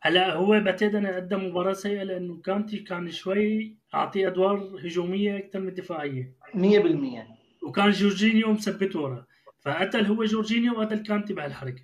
هلا 0.00 0.34
هو 0.34 0.60
بعتقد 0.60 0.94
أنا 0.94 1.16
قدم 1.16 1.44
مباراة 1.48 1.72
سيئة 1.72 2.02
لأنه 2.02 2.40
كانتي 2.44 2.78
كان 2.78 3.10
شوي 3.10 3.76
أعطيه 3.94 4.26
أدوار 4.28 4.56
هجومية 4.84 5.38
أكثر 5.38 5.60
من 5.60 5.74
دفاعية. 5.74 6.32
100% 6.54 7.26
وكان 7.62 7.90
جورجينيو 7.90 8.52
مثبت 8.52 8.96
ورا. 8.96 9.24
فقتل 9.60 10.06
هو 10.06 10.24
جورجينيو 10.24 10.78
وقتل 10.78 11.02
كانتي 11.02 11.34
بهالحركه 11.34 11.82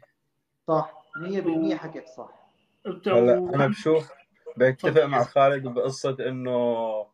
صح. 0.68 0.92
100% 1.16 1.74
حكيت 1.74 2.08
صح. 2.08 2.28
هلا 3.06 3.38
أنا 3.54 3.66
بشوف 3.66 4.08
بتفق. 4.56 5.04
مع 5.04 5.24
خالد 5.24 5.66
بقصة 5.66 6.16
إنه 6.20 7.06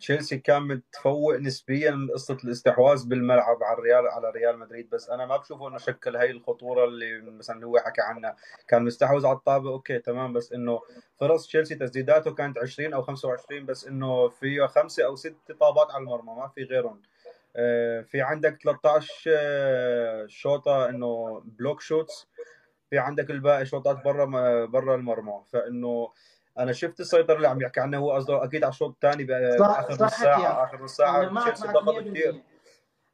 تشيلسي 0.00 0.38
كان 0.38 0.62
متفوق 0.62 1.36
نسبيا 1.36 1.90
من 1.90 2.10
قصة 2.10 2.36
الاستحواذ 2.44 3.06
بالملعب 3.08 3.62
على 3.62 3.78
الريال 3.78 4.06
على 4.06 4.30
ريال 4.30 4.58
مدريد. 4.58 4.90
بس 4.90 5.10
أنا 5.10 5.26
ما 5.26 5.36
بشوفه 5.36 5.68
إنه 5.68 5.78
شكل 5.78 6.16
هاي 6.16 6.30
الخطورة 6.30 6.84
اللي 6.84 7.20
مثلا 7.20 7.64
هو 7.64 7.78
حكى 7.78 8.00
عنها. 8.00 8.36
كان 8.68 8.84
مستحوذ 8.84 9.26
على 9.26 9.36
الطابة 9.36 9.70
أوكي 9.70 9.98
تمام. 9.98 10.32
بس 10.32 10.52
إنه 10.52 10.80
فرص 11.20 11.46
تشيلسي 11.46 11.74
تسديداته 11.74 12.34
كانت 12.34 12.58
20 12.58 12.94
أو 12.94 13.02
25 13.02 13.66
بس 13.66 13.86
إنه 13.86 14.28
فيه 14.28 14.66
خمسة 14.66 15.04
أو 15.04 15.16
ست 15.16 15.52
طابات 15.60 15.90
على 15.90 16.02
المرمى 16.02 16.34
ما 16.34 16.48
في 16.48 16.62
غيرهم. 16.62 17.02
آه، 17.56 18.00
في 18.00 18.22
عندك 18.22 18.58
13 18.62 19.24
آه، 19.28 20.26
شوطة 20.26 20.88
إنه 20.88 21.42
block 21.44 21.80
shots 21.80 22.28
في 22.90 22.98
عندك 22.98 23.30
الباقي 23.30 23.66
شوطات 23.66 24.04
برا 24.04 24.24
برا 24.66 24.94
المرمى. 24.94 25.42
فإنه 25.52 26.12
أنا 26.58 26.72
شفت 26.72 27.00
السيطره 27.00 27.36
اللي 27.36 27.48
عم 27.48 27.60
يحكي 27.62 27.80
عنها 27.80 27.98
هو 27.98 28.12
قصده 28.12 28.44
أكيد 28.44 28.64
على 28.64 28.70
الشوط 28.70 28.90
الثاني 28.90 29.24
باخر 29.24 29.92
نص 30.04 30.14
ساعة 30.14 30.36
حكي. 30.38 30.46
آخر 30.76 30.84
نص 30.84 30.96
ساعة. 30.96 31.42
تشيلسي 31.44 31.68
ضغط 31.68 31.88
100% 31.94 32.00
كثير 32.10 32.42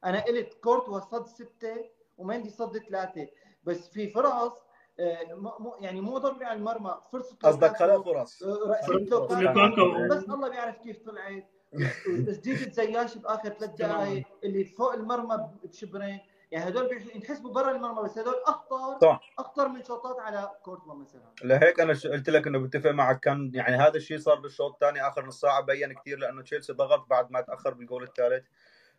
أنا 0.05 0.19
قلت 0.19 0.53
كورت 0.53 0.89
وصد 0.89 1.27
ستة 1.27 1.85
ومندي 2.17 2.49
صد 2.49 2.77
ثلاثة. 2.77 3.27
بس 3.63 3.89
في 3.89 4.09
فرص 4.09 4.51
آه، 4.99 5.33
مو 5.33 5.51
مو- 5.59 5.75
يعني 5.79 6.01
مو 6.01 6.17
ضربه 6.17 6.45
على 6.45 6.57
المرمى. 6.59 6.97
فرصة 7.11 7.37
قصدك 7.43 7.77
خلق 7.77 8.05
فرص. 8.05 8.43
لوكاكو. 8.43 10.07
بس 10.11 10.23
الله 10.23 10.49
بيعرف 10.49 10.77
كيف 10.77 10.99
طلعت. 11.05 11.43
تسديده 12.27 12.71
زياش 12.71 13.17
بآخر 13.17 13.49
ثلاث 13.49 13.69
دقائق 13.75 14.23
اللي 14.43 14.65
فوق 14.65 14.93
المرمى 14.93 15.49
بشبرين. 15.63 16.19
يعني 16.51 16.69
هدول 16.69 16.87
بيح- 16.89 17.15
ينحسبوا 17.15 17.53
برا 17.53 17.71
المرمى 17.71 18.03
بس 18.03 18.17
هدول 18.17 18.33
اخطر 18.47 18.99
صح. 19.01 19.21
أخطر 19.39 19.67
من 19.67 19.83
شوطات 19.83 20.19
على 20.19 20.49
كورتوا 20.63 20.95
مثلا. 20.95 21.21
لهيك 21.43 21.79
أنا 21.79 21.93
قلت 21.93 22.29
لك 22.29 22.47
إنه 22.47 22.59
بتفق 22.59 22.91
معك. 22.91 23.19
كان 23.19 23.51
يعني 23.53 23.75
هذا 23.75 23.95
الشيء 23.95 24.17
صار 24.17 24.39
بالشوط 24.39 24.73
الثاني 24.73 25.07
آخر 25.07 25.25
نص 25.25 25.39
ساعة 25.41 25.61
بين 25.61 25.93
كثير 25.93 26.17
لأنه 26.19 26.41
تشيلسي 26.41 26.73
ضغط 26.73 27.07
بعد 27.09 27.31
ما 27.31 27.41
تأخر 27.41 27.73
بالجول 27.73 28.03
الثالث. 28.03 28.45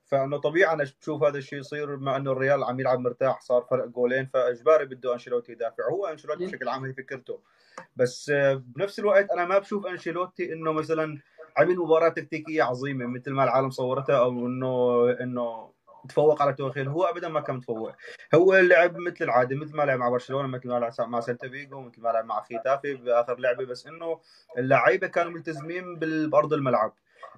فإنه 0.05 0.39
طبيعي 0.39 0.73
أنا 0.73 0.85
بشوف 1.01 1.23
هذا 1.23 1.39
الشيء 1.39 1.59
يصير 1.59 1.97
مع 1.97 2.17
إنه 2.17 2.33
الريال 2.33 2.65
عم 2.65 2.81
يلعب 2.81 2.99
مرتاح 2.99 3.41
صار 3.41 3.63
فرق 3.71 3.87
جولين 3.87 4.27
فإجباري 4.27 4.85
بده 4.85 5.13
أنشيلوتي 5.13 5.53
يدافع. 5.53 5.85
هو 5.91 6.07
أنشيلوتي 6.07 6.47
بشكل 6.47 6.69
عام 6.69 6.85
هي 6.85 6.93
فكرته. 6.93 7.41
بس 7.97 8.31
آه، 8.31 8.55
بنفس 8.67 8.99
الوقت 8.99 9.31
أنا 9.31 9.45
ما 9.45 9.59
بشوف 9.59 9.87
أنشيلوتي 9.87 10.53
إنه 10.53 10.73
مثلا 10.73 11.19
عمل 11.57 11.77
مباراة 11.77 12.09
تكتيكية 12.09 12.63
عظيمة 12.63 13.07
مثل 13.07 13.31
ما 13.31 13.45
العالم 13.45 13.71
صورتها 13.71 14.19
أو 14.19 14.31
انه 14.31 15.11
إنه 15.21 15.73
تفوق 16.09 16.43
على 16.43 16.53
توخيل 16.53 16.89
هو 16.89 17.05
ابدا 17.05 17.29
ما 17.29 17.41
كان 17.41 17.57
متفوق. 17.57 17.93
هو 18.35 18.57
لعب 18.57 18.97
مثل 18.97 19.25
العادة 19.25 19.57
مثل 19.57 19.77
ما 19.77 19.83
لعب 19.83 19.99
مع 19.99 20.09
برشلونة 20.09 20.49
مثل 20.49 20.69
ما 20.69 20.79
لعب 20.79 21.09
مع 21.09 21.21
سيلتا 21.21 21.49
فيغو 21.49 21.81
مثل 21.81 22.01
ما 22.01 22.09
لعب 22.09 22.25
مع 22.25 22.43
خيتافي 22.43 22.95
باخر 22.95 23.39
لعبة 23.39 23.65
بس 23.65 23.87
إنه 23.87 24.21
اللعيبة 24.59 25.07
كانوا 25.07 25.33
ملتزمين 25.33 25.99
بارض 26.29 26.53
الملعب. 26.53 26.93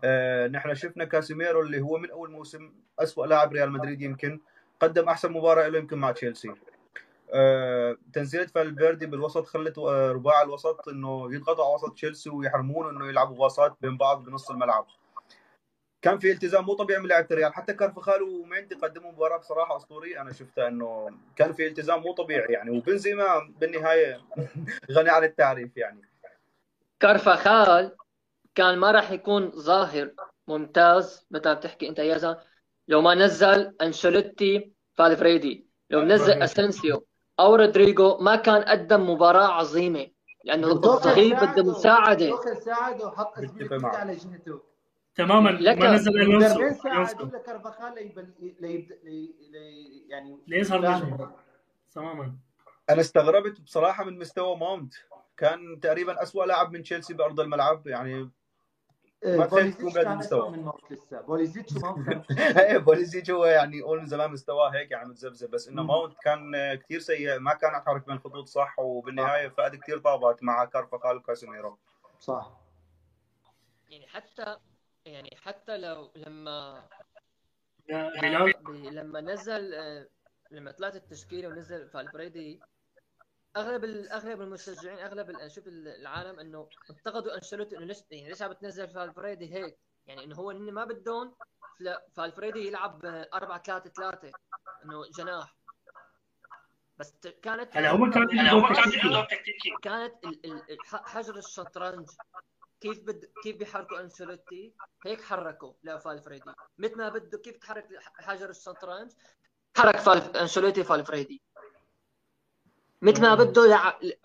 آه 0.04 0.46
نحن 0.46 0.74
شفنا 0.74 1.04
كاسيميرو 1.04 1.60
اللي 1.60 1.80
هو 1.80 1.98
من 1.98 2.10
أول 2.10 2.30
موسم 2.30 2.72
أسوأ 2.98 3.26
لاعب 3.26 3.52
ريال 3.52 3.72
مدريد 3.72 4.02
يمكن 4.02 4.40
قدم 4.80 5.08
أحسن 5.08 5.32
مباراة 5.32 5.68
له 5.68 5.78
يمكن 5.78 5.98
مع 5.98 6.12
تشيلسي. 6.12 6.54
آه 7.34 7.96
تنزيلة 8.12 8.46
فالفيردي 8.46 9.06
بالوسط 9.06 9.46
خلت 9.46 9.78
آه، 9.78 10.12
رباع 10.12 10.42
الوسط 10.42 10.88
إنه 10.88 11.34
يضغطوا 11.34 11.64
على 11.64 11.74
وسط 11.74 11.92
تشيلسي 11.92 12.30
ويحرمون 12.30 12.88
إنه 12.88 13.08
يلعبوا 13.08 13.36
باصات 13.36 13.76
بين 13.80 13.96
بعض 13.96 14.24
بنص 14.24 14.50
الملعب. 14.50 14.86
كان 16.04 16.18
في 16.18 16.32
التزام 16.32 16.64
مو 16.64 16.74
طبيعي 16.74 17.00
من 17.00 17.08
لاعب 17.08 17.26
الريال 17.30 17.54
حتى 17.54 17.72
كارفاخال 17.72 18.22
وميندي 18.22 18.74
قدموا 18.74 19.12
مباراة 19.12 19.38
بصراحة 19.38 19.76
أسطورية. 19.76 20.20
أنا 20.20 20.32
شفتها 20.32 20.68
إنه 20.68 21.10
كان 21.36 21.52
في 21.52 21.66
التزام 21.66 22.02
مو 22.02 22.12
طبيعي 22.12 22.52
يعني. 22.52 22.70
وبنزيما 22.70 23.52
بالنهاية 23.60 24.20
غني 24.92 25.10
عن 25.10 25.24
التعريف 25.24 25.76
يعني. 25.76 26.00
كارفاخال 27.00 27.96
كان 28.54 28.78
ما 28.78 28.90
راح 28.90 29.10
يكون 29.10 29.50
ظاهر 29.50 30.10
ممتاز. 30.48 31.26
مثل 31.30 31.48
ما 31.48 31.54
بتحكي 31.54 31.88
أنت 31.88 31.98
يا 31.98 32.18
زلمة 32.18 32.38
لو 32.88 33.00
ما 33.00 33.14
نزل 33.14 33.74
أنشيلوتي 33.82 34.72
فالفيردي 34.94 35.66
لو 35.90 36.00
نزل. 36.00 36.42
اسنسيو 36.42 37.06
أو 37.40 37.54
رودريجو 37.54 38.18
ما 38.18 38.36
كان 38.36 38.62
قدم 38.62 39.10
مباراة 39.10 39.46
عظيمة. 39.46 40.06
لأنه 40.44 40.72
الصغير 40.72 41.34
بده 41.34 41.62
مساعدة. 41.62 42.54
ساعده 42.54 43.06
وحط 43.06 43.38
معك. 43.60 43.94
على 43.94 44.14
جهته 44.14 44.73
تماما. 45.14 45.50
لك- 45.50 45.78
ما 45.78 45.94
نزل 45.94 46.20
الونسو 46.20 46.60
لي- 49.04 49.34
لي- 49.50 50.06
يعني 50.08 50.38
ليظهر 50.46 50.80
تماما. 51.94 52.36
أنا 52.90 53.00
استغربت 53.00 53.60
بصراحة 53.60 54.04
من 54.04 54.18
مستوى 54.18 54.56
ماونت. 54.56 54.94
كان 55.36 55.80
تقريبا 55.80 56.22
أسوأ 56.22 56.44
لاعب 56.44 56.72
من 56.72 56.82
تشيلسي 56.82 57.14
بأرض 57.14 57.40
الملعب. 57.40 57.86
يعني 57.86 58.30
ما 59.24 59.46
تخيل 59.46 59.48
بوليزيتش 59.48 59.76
تكون 59.78 59.92
بهذا 59.92 60.12
المستوى. 60.12 60.50
من 60.50 60.62
ماونت 60.64 60.92
لسه. 60.92 61.20
بوليزيتش 61.20 61.72
إيه 62.58 62.78
بوليزيتش 62.78 63.30
هو 63.30 63.44
يعني 63.44 63.80
قول 63.82 64.00
من 64.00 64.06
زمان 64.06 64.30
مستواه 64.30 64.68
هيك 64.74 64.90
يعني 64.90 65.08
متذبذب 65.08 65.50
بس 65.50 65.68
إنه. 65.68 65.82
ماونت 65.82 66.14
كان 66.22 66.74
كثير 66.74 66.98
سيء. 67.00 67.38
ما 67.38 67.54
كان 67.54 67.76
يتحرك 67.76 68.06
بين 68.06 68.16
الخطوط 68.16 68.46
صح. 68.46 68.78
وبالنهاية 68.78 69.48
فقد 69.48 69.76
كثير 69.76 69.98
طابات 69.98 70.42
مع 70.42 70.64
كارفاخال 70.64 71.16
وكاسيميرو. 71.16 71.78
صح. 72.20 72.50
يعني 73.90 74.06
حتى 74.06 74.56
يعني 75.06 75.36
حتى 75.42 75.76
لو 75.78 76.12
لما 76.16 76.88
بلال 77.88 78.52
ب- 78.52 78.70
لما 78.70 79.20
نزل 79.20 79.74
آه، 79.74 80.08
لما 80.50 80.72
طلعت 80.72 80.96
التشكيلة 80.96 81.48
ونزل 81.48 81.88
فالفيردي 81.88 82.60
أغلب 83.56 83.84
أغلب 84.10 84.40
المشجعين 84.42 84.98
أغلب 84.98 85.48
شوف 85.48 85.66
ال- 85.68 85.88
العالم 85.88 86.40
إنه 86.40 86.68
انتقدوا 86.90 87.34
أنشيلوتي 87.36 87.76
إنه 87.76 87.84
ليش 87.86 87.98
يعني 88.10 88.28
ليش 88.28 88.42
عم 88.42 88.50
بتنزل 88.52 88.88
فالفيردي 88.88 89.54
هيك؟ 89.54 89.78
يعني 90.06 90.24
إنه 90.24 90.36
هو 90.36 90.52
ما 90.52 90.84
بدهم 90.84 91.34
فالفيردي 92.16 92.66
يلعب 92.66 93.04
4 93.34 93.62
3 93.62 93.90
3 93.90 94.32
إنه 94.84 95.04
جناح. 95.18 95.54
بس 96.98 97.12
كانت 97.42 97.76
هلا 97.76 97.90
هو 97.90 98.10
كان 98.10 98.38
هلا 98.38 98.50
هو 98.52 98.62
كان 98.74 99.26
كانت 99.82 100.14
حجر 100.84 101.36
الشطرنج. 101.36 102.08
كيف 102.84 103.00
بد 103.00 103.24
كيف 103.42 103.56
بيحركوا 103.56 104.00
أنشيلوتي؟ 104.00 104.74
هيك 105.06 105.22
حركوا 105.22 105.72
لفالفيردي. 105.84 106.50
مثل 106.78 106.98
ما 106.98 107.08
بده 107.08 107.38
كيف 107.38 107.56
تحرك 107.56 107.88
حجر 108.00 108.50
الشطرنج؟ 108.50 109.10
حرك 109.76 109.96
فال... 109.96 110.36
أنشيلوتي 110.36 110.84
فالفيردي 110.84 111.42
مثل 113.02 113.22
ما 113.22 113.34
بده. 113.34 113.62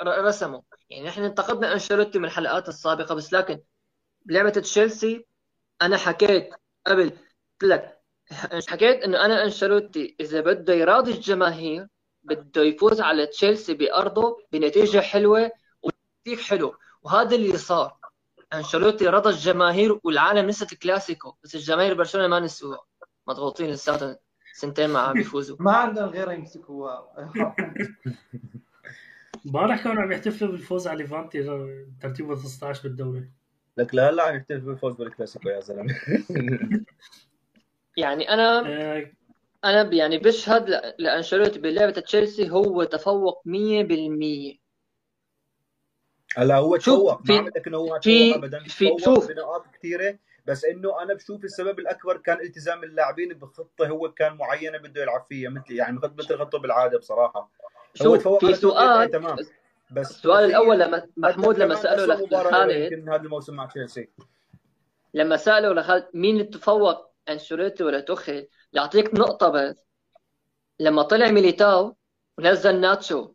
ر- 0.02 0.26
رسمه 0.26 0.64
يعني 0.90 1.08
نحن 1.08 1.24
انتقدنا 1.24 1.74
أنشيلوتي 1.74 2.20
من 2.20 2.26
الحلقات 2.26 2.70
السابقة 2.70 3.16
بس 3.16 3.34
لكن 3.34 3.62
بلعبه 4.26 4.50
تشيلسي 4.50 5.26
أنا 5.82 5.98
حكيت 5.98 6.50
قبل 6.88 7.10
قلت 7.10 7.64
لك 7.64 8.00
حكيت 8.68 9.04
إنه 9.04 9.26
أنا 9.26 9.44
أنشيلوتي 9.44 10.16
إذا 10.20 10.42
بده 10.42 10.74
يراضي 10.74 11.12
الجماهير 11.12 11.88
بده 12.24 12.62
يفوز 12.62 13.02
على 13.02 13.28
تشيلسي 13.28 13.74
بأرضه 13.74 14.38
بنتيجة 14.52 15.00
حلوة 15.00 15.52
وتكتيك 15.82 16.40
حلو. 16.40 16.76
وهذا 17.04 17.36
اللي 17.36 17.58
صار. 17.58 17.99
أنشيلوتي 18.54 19.08
رضى 19.08 19.30
الجماهير 19.30 20.00
والعالم 20.04 20.48
نسيت 20.48 20.74
الكلاسيكو 20.74 21.36
بس 21.44 21.56
الجماهير 21.56 21.94
برشلونة 21.94 22.28
ما 22.28 22.40
نسوها 22.40 22.80
مضغوطين 23.28 23.70
لساتهم 23.72 24.16
سنتين 24.54 24.90
ما 24.90 25.00
عم 25.00 25.14
بيفوزوا. 25.14 25.58
ما 25.60 25.72
عندهم 25.72 26.10
غيره 26.10 26.32
يمسكوها 26.34 27.08
امبارح 29.46 29.78
كانوا 29.84 30.02
عم 30.04 30.12
يحتفلوا 30.12 30.52
بالفوز 30.52 30.88
على 30.88 30.98
ليفانتي 31.04 31.44
ترتيبه 32.02 32.36
16 32.36 32.84
بالدوري. 32.84 33.30
لك 33.78 33.96
لهلا 33.96 34.24
عم 34.24 34.36
يحتفل 34.36 34.60
بالفوز 34.60 34.94
بالكلاسيكو 34.94 35.50
يا 35.50 35.60
زلمة. 35.60 35.96
يعني 37.98 38.30
أنا 38.30 38.60
آه، 38.68 39.12
أنا 39.66 39.84
ب- 39.84 39.94
يعني 39.94 40.18
بشهد 40.18 40.70
ل- 40.70 40.94
لأنشيلوتي 41.00 41.60
بلعبة 41.60 41.92
تشيلسي 41.92 42.50
هو 42.52 42.84
تفوق 42.84 43.42
100% 43.46 44.60
هلا 46.40 46.56
هو 46.56 46.80
في- 46.80 47.34
ما 47.34 47.38
عم 47.40 47.50
إنه 47.68 47.78
هو 47.78 48.00
في- 48.00 48.30
تفوق 48.32 48.44
ابدا. 48.44 48.60
في- 48.64 48.96
شوف. 49.06 49.28
بنقاط 49.28 49.66
كثيره 49.74 50.18
بس 50.46 50.66
إنه 50.66 51.02
أنا 51.02 51.14
بشوف 51.14 51.44
السبب 51.44 51.80
الأكبر 51.80 52.18
كان 52.18 52.40
التزام 52.42 52.84
اللاعبين 52.84 53.34
بخطة 53.34 53.88
هو 53.88 54.12
كان 54.12 54.34
معينة 54.34 54.78
بده 54.78 55.02
يلعب 55.02 55.26
فيها 55.30 55.50
مثل 55.50 55.72
يعني 55.74 56.00
مثل 56.18 56.38
خطة 56.38 56.60
بالعادة 56.60 56.98
بصراحة. 57.00 57.52
هو 58.02 58.16
تفوق 58.16 58.46
في 58.46 58.54
سؤال 58.54 59.10
تمام. 59.12 59.36
بس 59.92 60.10
السؤال 60.12 60.46
الأول 60.46 60.80
لما 60.80 61.08
محمود 61.18 61.60
لما 61.60 61.76
سأله 61.76 62.16
لخالد 62.32 62.92
يمكن 62.94 63.10
هذا 63.10 63.22
الموسم 63.22 63.54
مع 63.56 63.66
تشيلسي. 63.66 64.10
لما 65.14 65.38
سالوا 65.38 65.74
لخالد 65.74 66.08
مين 66.14 66.36
اللي 66.36 66.44
تفوق 66.48 67.10
أنشيلوتي 67.30 67.84
ولا 67.84 68.00
توخيل 68.00 68.48
يعطيك 68.74 69.14
نقطة 69.14 69.50
بس. 69.50 69.76
لما 70.80 71.04
طلع 71.04 71.32
ميليتاو 71.32 71.96
ونزل 72.38 72.80
ناتشو 72.82 73.32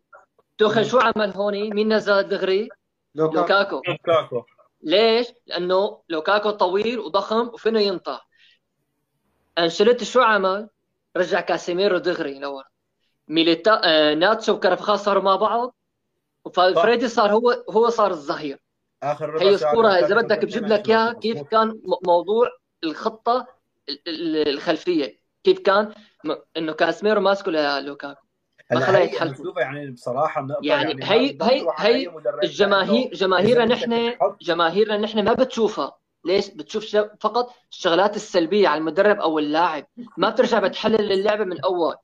توخيل 0.57 0.85
شو 0.85 0.99
عمل 0.99 1.33
هون 1.35 1.53
مين 1.73 1.93
نزل 1.93 2.23
دغري؟ 2.23 2.69
لوكاكو. 3.15 3.81
لوكاكو. 3.87 4.43
ليش؟ 4.81 5.27
لأنه 5.47 6.01
لوكاكو 6.09 6.49
طويل 6.51 6.99
وضخم 6.99 7.47
وفينه 7.47 7.79
ينطح 7.79 8.27
أنشيلوتي 9.57 10.05
شو 10.05 10.21
عمل؟ 10.21 10.69
رجع 11.17 11.41
كاسيميرو 11.41 11.97
دغري 11.97 12.39
لورا 12.39 12.63
ميليتاو 13.27 13.81
آه 13.83 14.13
ناتشو 14.13 14.53
وكارفاخال 14.53 14.99
صاروا 14.99 15.23
مع 15.23 15.35
بعض. 15.35 15.75
فالفيردي 16.45 17.07
صار 17.07 17.31
هو 17.31 17.63
هو 17.69 17.89
صار 17.89 18.11
الظهير. 18.11 18.59
آخر 19.03 19.29
ربع 19.29 19.41
هي 19.45 19.55
إذا 19.99 20.07
كان 20.07 20.21
بدك 20.21 20.45
بجيب 20.45 20.65
لك 20.67 20.89
إياها 20.89 21.13
كيف 21.13 21.41
كان 21.41 21.81
موضوع 22.07 22.49
الخطة 22.83 23.47
ال- 23.89 24.01
ال- 24.07 24.47
الخلفية؟ 24.49 25.19
كيف 25.43 25.59
كان 25.59 25.93
إنه 26.57 26.73
كاسميرو 26.73 27.21
ماسكه 27.21 27.51
للوكاكو. 27.51 28.24
ما 28.71 28.99
يتحلفوا. 28.99 29.43
بشوفها 29.45 29.63
يعني 29.63 29.91
بصراحة 29.91 30.47
يعني 30.63 30.89
يعني 30.89 31.03
هي- 31.05 31.37
ما 31.39 31.49
هي- 31.49 31.65
هي 31.77 32.09
الجماهير 32.43 33.13
جماهيرنا 33.13 33.65
نحن 33.65 34.13
جماهيرنا 34.41 34.97
نحن 34.97 35.23
ما 35.23 35.33
بتشوفها. 35.33 35.97
ليش؟ 36.25 36.49
بتشوف 36.49 36.95
فقط 37.19 37.53
الشغلات 37.71 38.15
السلبية 38.15 38.67
على 38.67 38.79
المدرب 38.79 39.17
أو 39.19 39.39
اللاعب. 39.39 39.85
ما 40.17 40.29
بترجع 40.29 40.59
بتحلل 40.59 41.11
اللعبة 41.11 41.43
من 41.43 41.61
أول. 41.61 41.95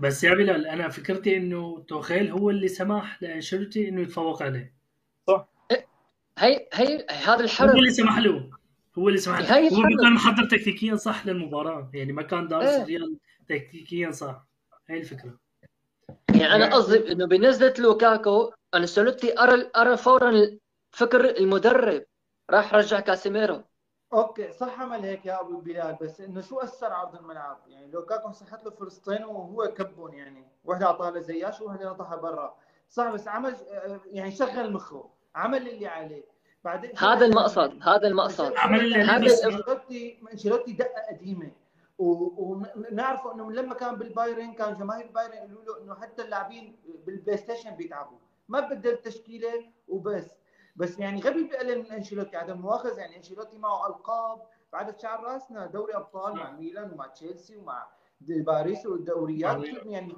بس 0.00 0.24
يا 0.24 0.34
بلال 0.34 0.66
أنا 0.66 0.88
فكرتي 0.88 1.36
إنه 1.36 1.84
توخيل 1.88 2.30
هو 2.30 2.50
اللي 2.50 2.68
سمح 2.68 3.22
لأنشيلوتي 3.22 3.88
إنه 3.88 4.00
يتفوق 4.00 4.42
عليه. 4.42 4.74
هي 6.38 6.68
هي 6.72 7.06
هذا 7.10 7.34
هو 7.36 7.40
الحرب 7.40 7.76
اللي 7.76 7.90
سمح 7.90 8.18
له. 8.18 8.50
هو 8.98 9.08
اللي 9.08 9.18
سمح 9.20 9.38
له. 9.40 9.68
هو. 9.68 9.82
كان 10.02 10.12
محضر 10.12 10.44
تكتيكيا 10.44 10.96
صح 10.96 11.26
للمباراة. 11.26 11.90
يعني 11.94 12.12
ما 12.12 12.22
كان 12.22 12.48
دارس 12.48 12.66
إيه. 12.68 12.82
الريال 12.82 13.16
تكتيكيا 13.48 14.10
صح. 14.10 14.46
هاي 14.90 14.98
الفكرة. 14.98 15.38
يعني 16.28 16.54
أنا 16.54 16.74
قصدي 16.74 17.12
إنه 17.12 17.26
بنزله 17.26 17.74
لوكاكو 17.78 18.52
أنشيلوتي 18.74 19.40
ارى 19.40 19.70
أرى 19.76 19.96
فورا 19.96 20.58
فكر 20.90 21.24
المدرب. 21.38 22.04
راح 22.50 22.74
رجع 22.74 23.00
كاسيميرو. 23.00 23.62
أوكي 24.12 24.52
صح 24.52 24.80
عمل 24.80 25.04
هيك 25.04 25.26
يا 25.26 25.40
أبو 25.40 25.60
بلال 25.60 25.96
بس 26.00 26.20
إنه 26.20 26.40
شو 26.40 26.60
أثر 26.60 26.92
عرض 26.92 27.16
الملعب؟ 27.16 27.58
يعني 27.68 27.90
لوكاكو 27.90 28.32
صحت 28.32 28.64
له 28.64 28.70
فرصتين 28.70 29.24
وهو 29.24 29.66
كبهم 29.66 30.14
يعني 30.14 30.44
وحدة 30.64 30.86
أعطاها 30.86 31.10
لزياش 31.10 31.60
وواحده 31.60 31.90
نطحها 31.90 32.16
برا. 32.16 32.56
صح 32.90 33.10
بس 33.10 33.28
عمل 33.28 33.56
يعني 34.06 34.30
شغل 34.30 34.72
مخه 34.72 35.10
عمل 35.34 35.68
اللي 35.68 35.86
عليه. 35.86 36.24
بعدين 36.64 36.98
هذا 36.98 37.26
المقصد 37.26 37.78
هذا 37.82 38.08
المقصد. 38.08 38.52
عمل 38.56 38.80
اللي 38.80 39.02
عليه. 39.02 39.30
أنشيلوتي 40.32 40.72
دقة 40.72 41.02
قديمة. 41.10 41.50
ونعرف 41.98 43.26
انه 43.26 43.52
لما 43.52 43.74
كان 43.74 43.96
بالبايرن 43.96 44.52
كان 44.52 44.76
جماهير 44.76 45.06
البايرن 45.06 45.34
يقولوا 45.34 45.64
له 45.64 45.82
إنه 45.82 45.94
حتى 45.94 46.22
اللاعبين 46.22 46.76
بالبلاي 47.06 47.36
ستيشن 47.36 47.70
بيتعبوا. 47.70 48.18
ما 48.48 48.60
بدل 48.60 48.96
تشكيلة 48.96 49.72
وبس. 49.88 50.30
بس 50.76 50.98
يعني 50.98 51.20
غبي 51.20 51.42
بيقلل 51.44 51.78
من 51.78 51.90
أنشيلوتي. 51.90 52.36
عدم 52.36 52.58
مؤاخذة 52.58 53.00
يعني 53.00 53.16
أنشيلوتي 53.16 53.58
معه 53.58 53.86
ألقاب 53.86 54.42
بعد 54.72 55.00
شعر 55.00 55.24
راسنا. 55.24 55.66
دوري 55.66 55.96
أبطال 55.96 56.36
مع 56.36 56.50
ميلان 56.50 56.92
ومع 56.92 57.06
تشيلسي 57.06 57.56
ومع 57.56 57.88
باريس 58.20 58.86
والدوريات 58.86 59.64
يعني 59.86 60.14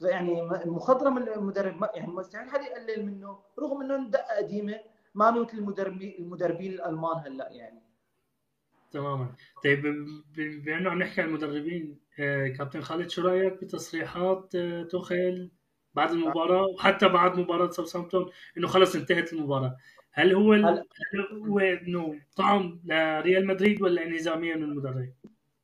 يعني 0.00 0.42
مخضرم 0.66 1.18
المدرب. 1.18 1.88
يعني 1.94 2.12
مستحيل 2.12 2.50
حدا 2.50 2.62
يقلل 2.62 3.06
منه 3.06 3.38
رغم 3.58 3.82
إنه 3.82 4.10
دقة 4.10 4.36
قديمة. 4.36 4.80
ما 5.14 5.30
مثل 5.30 5.58
المدربين 5.58 6.14
المدربين 6.18 6.72
الألمان 6.72 7.16
هلأ 7.16 7.48
يعني. 7.52 7.83
تماما. 8.94 9.34
طيب 9.64 9.82
بما 10.36 10.78
انه 10.78 10.90
عم 10.90 10.98
نحكي 10.98 11.20
عن 11.22 11.28
المدربين 11.28 11.98
آه، 12.20 12.48
كابتن 12.48 12.80
خالد 12.80 13.10
شو 13.10 13.22
رأيك 13.22 13.52
بتصريحات 13.64 14.54
آه، 14.54 14.82
توخيل 14.82 15.50
بعد 15.94 16.10
المباراة 16.10 16.62
وحتى 16.66 17.08
بعد 17.08 17.38
مباراة 17.38 17.70
ساوثهامبتون 17.70 18.30
إنه 18.58 18.68
خلص 18.68 18.94
انتهت 18.96 19.32
المباراة؟ 19.32 19.76
هل 20.12 20.34
هو 20.34 20.54
ال- 20.54 20.64
هلا- 20.66 20.84
هل 21.14 21.46
هو 21.48 21.58
إنه 21.58 22.14
طعم 22.36 22.80
لريال 22.84 23.46
مدريد 23.46 23.82
ولا 23.82 24.02
انهزاميه 24.02 24.54
من 24.54 24.62
المدرب؟ 24.62 25.12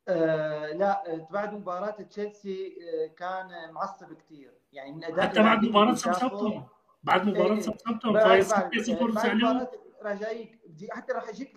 آه 0.09 0.73
لا 0.73 1.27
بعد 1.31 1.55
مباراة 1.55 1.91
تشيلسي 2.03 2.67
آه، 2.67 3.15
كان 3.19 3.73
معصب 3.75 4.07
كثير 4.19 4.51
يعني 4.73 4.93
من 4.93 5.05
أداء 5.05 5.21
حتى 5.29 5.43
بعد 5.43 5.65
شافوا- 5.67 5.95
ساوثهامبتون. 5.95 6.67
بعد 7.03 7.27
مباراة 7.29 7.55
إيه. 7.55 7.61
ساوثهامبتون 7.61 8.13
بعد 8.13 8.23
فايز 8.25 8.53
بعد 8.53 8.75
6-0 8.75 9.11
بعد 9.15 9.35
مباراة 9.37 9.71
راجعيك 10.03 10.59
بدي 10.67 10.89
حتى 10.93 11.13
راح 11.13 11.29
اجيك 11.29 11.55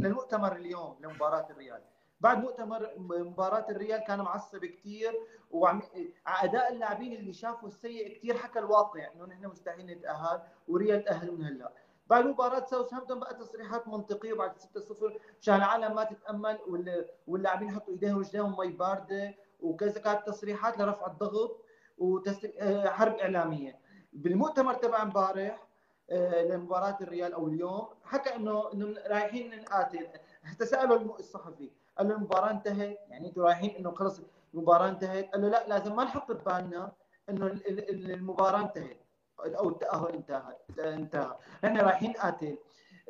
للمؤتمر 0.00 0.56
اليوم 0.56 0.96
لمباراة 1.00 1.46
الريال. 1.50 1.82
بعد 2.20 2.38
مؤتمر 2.38 2.90
مباراة 2.98 3.66
الريال 3.70 4.00
كان 4.04 4.18
معصب 4.18 4.64
كثير 4.64 5.12
وعم 5.50 5.82
أداء 6.26 6.72
اللاعبين 6.72 7.12
اللي 7.12 7.32
شافوا 7.32 7.68
السيء 7.68 8.18
كثير 8.18 8.36
حكى 8.36 8.58
الواقع 8.58 9.12
إنه 9.14 9.24
نحن 9.26 9.46
مستحيل 9.46 9.86
نتأهل 9.86 10.40
وريال 10.68 11.04
تاهلوا 11.04 11.34
من 11.36 11.44
هلأ. 11.44 11.72
بعد 12.06 12.26
مباراة 12.26 12.64
ساوثهامبتون 12.64 13.20
بقى 13.20 13.34
تصريحات 13.34 13.88
منطقية 13.88 14.32
وبعد 14.32 14.52
6-0 14.58 15.12
مشان 15.40 15.54
العالم 15.54 15.94
ما 15.94 16.04
تتأمل 16.04 16.58
وال- 16.68 17.08
واللاعبين 17.26 17.68
يحطوا 17.68 17.92
إيديهم 17.92 18.16
ورجليهم 18.16 18.56
مي 18.58 18.68
باردة 18.68 19.34
وكذا 19.60 20.00
كانت 20.00 20.26
تصريحات 20.26 20.78
لرفع 20.78 21.06
الضغط 21.06 21.64
وحرب 21.98 23.14
إعلامية. 23.14 23.78
بالمؤتمر 24.12 24.74
تبع 24.74 25.02
امبارح 25.02 25.66
آه، 26.10 26.42
لمباراة 26.42 26.98
الريال 27.00 27.32
أو 27.32 27.48
اليوم. 27.48 27.88
حكى 28.04 28.34
إنه 28.36 28.72
إنه 28.72 28.94
رايحين 29.06 29.60
نقاتل 29.60 30.06
حتى 30.44 30.66
سالوا 30.66 31.18
الصحفي 31.18 31.70
قال 31.98 32.08
له 32.08 32.14
المباراة 32.14 32.50
انتهت؟ 32.50 32.98
يعني 33.08 33.28
أنتم 33.28 33.40
رايحين 33.42 33.76
إنه 33.76 33.90
خلص 33.94 34.20
المباراة 34.54 34.88
انتهت؟ 34.88 35.30
قال 35.32 35.42
له 35.42 35.48
لا 35.48 35.68
لازم 35.68 35.96
ما 35.96 36.04
نحط 36.04 36.32
ببالنا 36.32 36.92
إنه 37.30 37.46
ال- 37.46 37.68
ال- 37.68 37.90
ال- 37.90 38.10
المباراة 38.10 38.60
انتهت 38.60 38.96
أو 39.40 39.68
التأهل 39.68 40.08
انتهى 40.14 40.56
انتهى. 40.78 41.36
نحن 41.64 41.76
رايحين 41.76 42.10
نقاتل 42.10 42.58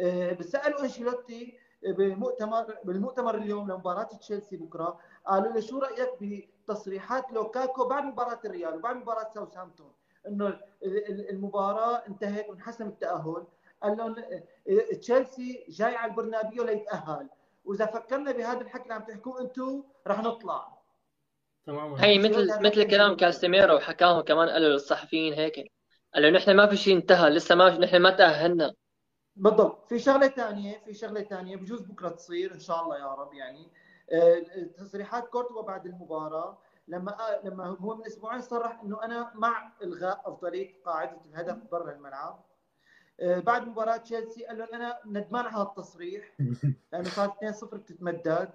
آه، 0.01 0.33
بس 0.33 0.47
سألوا 0.47 0.81
أنشيلوتي 0.83 1.59
بالمؤتمر 1.83 2.77
بالمؤتمر 2.85 3.35
اليوم 3.35 3.71
لمباراة 3.71 4.03
تشيلسي 4.03 4.57
بكرة 4.57 4.99
قالوا 5.27 5.53
له 5.53 5.61
شو 5.61 5.79
رأيك 5.79 6.09
بتصريحات 6.21 7.33
لوكاكو 7.33 7.89
بعد 7.89 8.05
مباراة 8.05 8.41
الريال 8.45 8.75
وبعد 8.75 8.97
مباراة 8.97 9.29
ساوثهامبتون؟ 9.35 9.93
إنه 10.29 10.49
ال- 10.49 10.61
ال- 10.83 11.31
المباراة 11.31 12.03
انتهت 12.09 12.49
وانحسم 12.49 12.87
التأهل. 12.87 13.45
قال 13.83 13.97
لهم 13.97 14.17
آه، 14.19 14.95
تشيلسي 14.95 15.65
جاي 15.69 15.97
على 15.97 16.11
البرنابيو 16.11 16.65
ليتأهل. 16.65 17.29
وإذا 17.65 17.87
فكرنا 17.87 18.33
بهذا 18.33 18.61
الحكي 18.61 18.83
اللي 18.83 18.95
عم 18.95 19.03
تحكوه 19.03 19.41
أنتم 19.41 19.83
رح 20.07 20.23
نطلع. 20.23 20.69
تماما. 21.67 22.05
هي 22.05 22.19
مثل 22.19 22.63
مثل 22.63 22.91
كلام 22.91 23.17
كاسيميرو 23.17 23.77
وحكاه 23.77 24.21
كمان 24.23 24.49
قال 24.49 24.63
للصحفيين 24.63 25.33
هيك. 25.35 25.73
قال 26.15 26.23
له 26.23 26.31
نحن 26.31 26.57
ما 26.57 26.67
في 26.67 26.77
شيء 26.77 26.97
انتهى 26.97 27.31
لسه 27.31 27.55
ما 27.55 27.79
نحن 27.79 27.97
ما 27.97 28.11
تأهلنا. 28.11 28.75
بالضبط. 29.37 29.89
في 29.89 29.99
شغلة 29.99 30.29
ثانية 30.29 30.79
في 30.85 30.95
شغلة 30.95 31.23
ثانية 31.23 31.57
بجوز 31.57 31.81
بكرة 31.81 32.09
تصير 32.09 32.55
إن 32.55 32.61
شاء 32.61 32.83
الله 32.83 32.99
يا 32.99 33.15
رب 33.15 33.35
يعني. 33.35 33.69
آه، 34.13 34.43
تصريحات 34.79 35.29
كورتوا 35.29 35.63
بعد 35.63 35.87
المباراة. 35.87 36.59
لما 36.89 37.13
آه، 37.13 37.41
لما 37.45 37.65
هو 37.67 37.97
من 37.97 38.07
أسبوعين 38.07 38.41
صرح 38.41 38.81
إنه 38.83 39.05
أنا 39.05 39.33
مع 39.35 39.73
إلغاء 39.83 40.23
أفضلية 40.25 40.83
قاعدة 40.85 41.21
الهدف 41.25 41.59
برا 41.73 41.93
الملعب. 41.93 42.45
آه، 43.21 43.41
بعد 43.41 43.69
مباراة 43.69 43.97
تشيلسي 43.97 44.45
قال 44.45 44.59
لهم 44.59 44.69
أنا 44.75 44.99
ندمان 45.07 45.47
على 45.47 45.57
هذا 45.57 45.63
التصريح. 45.63 46.33
لأنه 46.93 47.09
صار 47.09 47.29
2-0 47.29 47.65
بتتمدد 47.75 48.51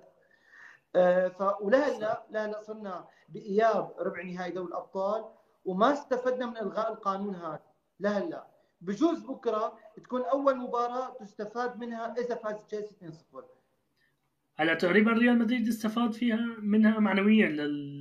آه، 0.95 1.27
ف 1.27 1.41
ولهلا 1.61 2.23
لهلا 2.29 2.61
صرنا 2.61 3.07
بإياب 3.29 3.95
ربع 3.99 4.23
نهائي 4.23 4.51
دوري 4.51 4.67
الأبطال 4.67 5.25
وما 5.65 5.93
استفدنا 5.93 6.45
من 6.45 6.57
إلغاء 6.57 6.93
القانون 6.93 7.35
هذا. 7.35 7.61
لهلا 7.99 8.47
بجوز 8.81 9.23
بكرة 9.25 9.79
تكون 9.95 10.21
أول 10.21 10.57
مباراة 10.57 11.17
تستفاد 11.19 11.79
منها 11.79 12.15
إذا 12.17 12.35
فاز 12.35 12.65
تشيلسي 12.65 12.95
2-0 13.35 13.43
هلا 14.55 14.73
تقريبا 14.73 15.11
ريال 15.11 15.39
مدريد 15.39 15.67
استفاد 15.67 16.13
فيها 16.13 16.55
منها 16.59 16.99
معنويا 16.99 17.49
لل 17.49 17.98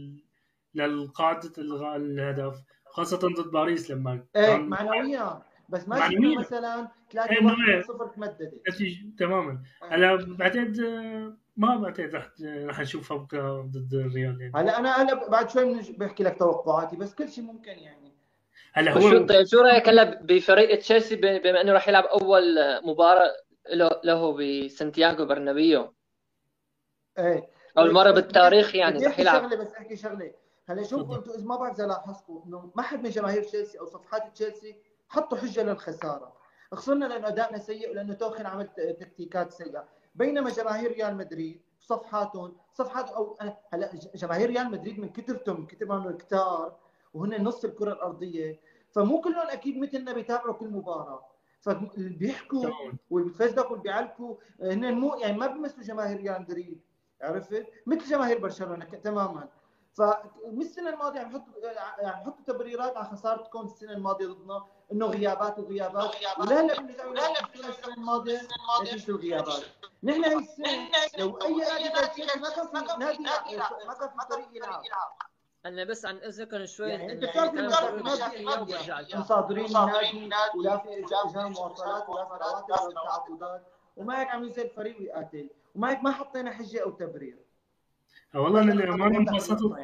للقاعدة 0.87 1.53
الغاء 1.59 1.97
الهدف 1.97 2.55
خاصة 2.87 3.17
ضد 3.17 3.51
باريس 3.51 3.91
لما 3.91 4.25
إيه 4.37 4.57
معنويا. 4.57 5.43
بس 5.69 5.89
ما 5.89 5.99
معنوياً. 5.99 6.43
شفنا 6.43 6.59
مثلا 6.61 6.89
3 7.11 7.31
إيه، 7.31 7.45
1 7.45 7.57
0 7.85 8.07
تمددت 8.07 8.63
نتيجة 8.71 9.07
تماما. 9.19 9.63
هلا 9.91 10.17
بعتقد 10.17 10.81
آه، 10.81 11.37
ما 11.57 11.77
بعتقد 11.77 12.15
رح 12.15 12.29
رح 12.43 12.81
نشوفها 12.81 13.17
بكرة 13.17 13.61
ضد 13.63 13.95
الريال 13.95 14.41
يعني. 14.41 14.53
هلا 14.57 14.79
أنا 14.79 15.03
هلا 15.03 15.29
بعد 15.29 15.51
شوي 15.51 15.81
بحكي 15.99 16.23
لك 16.25 16.39
توقعاتي 16.39 16.97
بس 16.97 17.15
كل 17.15 17.29
شيء 17.29 17.45
ممكن 17.45 17.71
يعني. 17.73 18.13
هلا 18.73 19.01
شو 19.01 19.09
هو 19.19 19.27
طيب 19.27 19.47
شو 19.47 19.61
رأيك 19.61 19.89
هلا 19.89 20.21
بفريق 20.23 20.79
تشيلسي؟ 20.79 21.17
ب- 21.17 21.21
بما 21.43 21.61
إنه 21.61 21.73
راح 21.73 21.89
يلعب 21.89 22.05
أول 22.05 22.45
مباراة 22.83 23.31
له 23.73 24.01
له 24.05 24.33
بسانتياغو 24.37 25.25
برنابيو. 25.27 25.95
إيه. 27.19 27.49
أول 27.79 27.93
مرة 27.93 28.11
بالتاريخ 28.11 28.75
يعني 28.75 29.07
أحكي 29.07 29.21
يلعب. 29.23 29.43
شغلة 29.43 29.57
بس 29.57 29.73
أحكي 29.75 29.97
شغلة. 29.97 30.33
هلا 30.69 30.83
شوفوا. 30.83 31.17
أنتم 31.17 31.31
إذا 31.31 31.45
ما 31.45 31.57
بعرف 31.57 31.75
إذا 31.75 31.87
لاحظتوا 31.87 32.45
إنه 32.47 32.71
ما 32.77 32.83
حد 32.83 33.03
من 33.03 33.11
جماهير 33.11 33.43
تشيلسي 33.43 33.79
أو 33.79 33.87
صفحات 33.87 34.33
تشيلسي 34.35 34.77
حطوا 35.09 35.39
حجة 35.39 35.63
للخسارة. 35.63 36.33
خسرنا 36.75 37.05
لأنه 37.05 37.29
أدائنا 37.29 37.59
سيء 37.59 37.91
ولأنه 37.91 38.15
توخن 38.15 38.47
عمل 38.47 38.69
تكتيكات 39.01 39.53
سيئة. 39.53 39.89
بينما 40.15 40.51
جماهير 40.51 40.93
ريال 40.93 41.17
مدريد 41.17 41.61
صفحاتهم 41.81 42.57
صفحات 42.73 43.11
أو 43.11 43.39
هلا 43.73 43.91
جماهير 44.15 44.49
ريال 44.49 44.71
مدريد 44.71 45.01
من 45.01 45.09
كثرتهم 45.09 45.61
من 45.61 45.67
كثر 45.67 45.87
ما 45.87 46.13
كتار 46.13 46.77
وهن 47.15 47.45
نص 47.45 47.65
الكرة 47.65 47.93
الأرضية 47.93 48.61
فمو 48.91 49.21
كلهم 49.21 49.49
أكيد 49.49 49.79
مثلنا 49.79 50.13
بيتابعوا 50.13 50.55
كل 50.55 50.69
مباراة. 50.69 51.25
فاللي 51.61 52.17
بيحكوا 52.17 52.71
والفيسبوك 53.11 53.71
واللي 53.71 53.83
بيعلقوا. 53.83 54.37
هن 54.61 54.95
مو 54.95 55.15
يعني 55.15 55.39
ما 55.39 55.47
بيمثلوا 55.47 55.85
جماهير 55.85 56.17
ريال 56.17 56.43
مدريد 56.43 56.81
عرفت؟ 57.23 57.67
مثل 57.87 58.11
جماهير 58.11 58.39
برشلونة 58.39 58.85
تماما. 58.85 59.49
فمن 59.99 60.61
السنة 60.61 60.91
الماضية 60.91 61.21
عم 61.21 61.31
يحطوا 61.31 61.71
يعني 61.99 62.23
يحطوا 62.23 62.45
تبريرات 62.47 62.97
على 62.97 63.07
خسارتكم 63.07 63.67
السنة 63.67 63.93
الماضية 63.93 64.27
ضدنا 64.27 64.67
إنه 64.93 65.07
غيابات 65.07 65.59
وغيابات. 65.59 66.15
ولا 66.39 66.61
هلا 66.61 66.81
بنرجعوا 66.81 67.69
السنة 67.69 67.95
الماضية 67.95 68.41
نتيجه 68.83 69.11
الغيابات 69.11 69.63
نحن 70.03 70.25
هي 70.25 70.37
السنة 70.37 70.89
لو 71.19 71.39
أي 71.43 71.55
نادي 71.55 71.89
ما 72.41 72.51
كان 72.51 72.67
في 72.67 72.95
نادي 72.99 73.23
ما 73.87 73.95
كان 73.95 74.09
في 74.09 74.27
فريق 74.31 74.49
يلعب 74.53 74.83
أنا 75.67 75.85
بس 75.85 76.07
عن 76.07 76.17
اذنكم 76.17 76.67
شوي. 76.67 76.91
يعني 76.91 77.13
أنت 77.13 77.25
بتعرف 77.25 77.55
مصادرين 79.15 79.67
النادي 79.67 80.59
ولا 80.59 80.79
في 80.79 81.05
اجراء 81.05 81.49
مواصلات 81.49 82.09
ولا 82.09 82.25
في 82.25 82.31
رواتب 82.31 82.85
ولا 82.87 82.95
تعاقدات. 82.95 83.63
وما 83.97 84.21
هيك 84.21 84.29
عم 84.29 84.45
ينزل 84.45 84.63
الفريق 84.63 84.99
ويقاتل. 84.99 85.51
وما 85.75 85.91
هيك 85.91 86.03
ما 86.03 86.13
حطينا 86.13 86.51
حجة 86.51 86.83
أو 86.83 86.91
تبرير. 86.91 87.48
والله 88.35 88.63
أنا 88.63 88.73
للامانه 88.73 89.19
انبسطت 89.19 89.79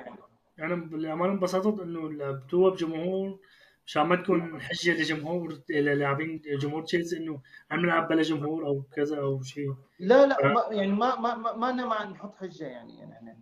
يعني. 0.59 0.75
للامانه 0.93 1.33
انبسطت 1.33 1.81
إنه 1.81 2.13
لعبتوها 2.13 2.71
بجمهور 2.71 3.39
مشان 3.87 4.03
ما 4.03 4.17
تكون 4.17 4.63
حجة 4.63 4.93
لجمهور 4.93 5.59
للاعبين 5.71 6.43
جمهور 6.61 6.83
تشيلسي 6.83 7.17
إنه 7.17 7.43
عم 7.71 7.81
نلعب 7.81 8.09
بلا 8.09 8.23
جمهور 8.23 8.67
أو 8.67 8.83
كذا 8.83 9.19
أو 9.21 9.43
شيء. 9.43 9.75
لا 9.99 10.27
لا 10.27 10.53
ما 10.55 10.65
يعني 10.71 10.93
ما 10.93 11.21
ما 11.21 11.35
ما, 11.35 11.53
ما 11.57 11.71
أنا 11.71 11.87
مع 11.87 12.05
نحط 12.05 12.37
حجة 12.37 12.65
يعني 12.65 12.99
يعني 12.99 13.13
إحنا 13.13 13.37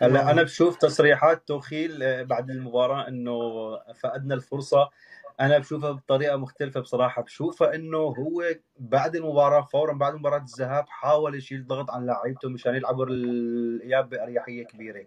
هلأ 0.00 0.30
أنا 0.30 0.42
بشوف 0.42 0.76
تصريحات 0.76 1.48
توخيل 1.48 2.02
آه، 2.02 2.22
بعد 2.22 2.50
المباراة 2.50 3.08
إنه 3.08 3.38
فقدنا 3.94 4.34
الفرصة. 4.34 4.90
أنا 5.40 5.58
بشوفها 5.58 5.90
بطريقة 5.90 6.36
مختلفة 6.36 6.80
بصراحة. 6.80 7.22
بشوفها 7.22 7.74
إنه 7.74 7.98
هو 7.98 8.44
بعد 8.78 9.16
المباراة 9.16 9.60
فورا 9.60 9.92
بعد 9.92 10.14
مباراة 10.14 10.38
الذهاب 10.38 10.84
حاول 10.88 11.34
يشيل 11.34 11.66
ضغط 11.66 11.90
عن 11.90 12.06
لاعيبته 12.06 12.48
مشان 12.48 12.74
يلعبوا 12.74 13.06
الإياب 13.06 14.08
بأريحية 14.08 14.64
كبيرة. 14.64 15.06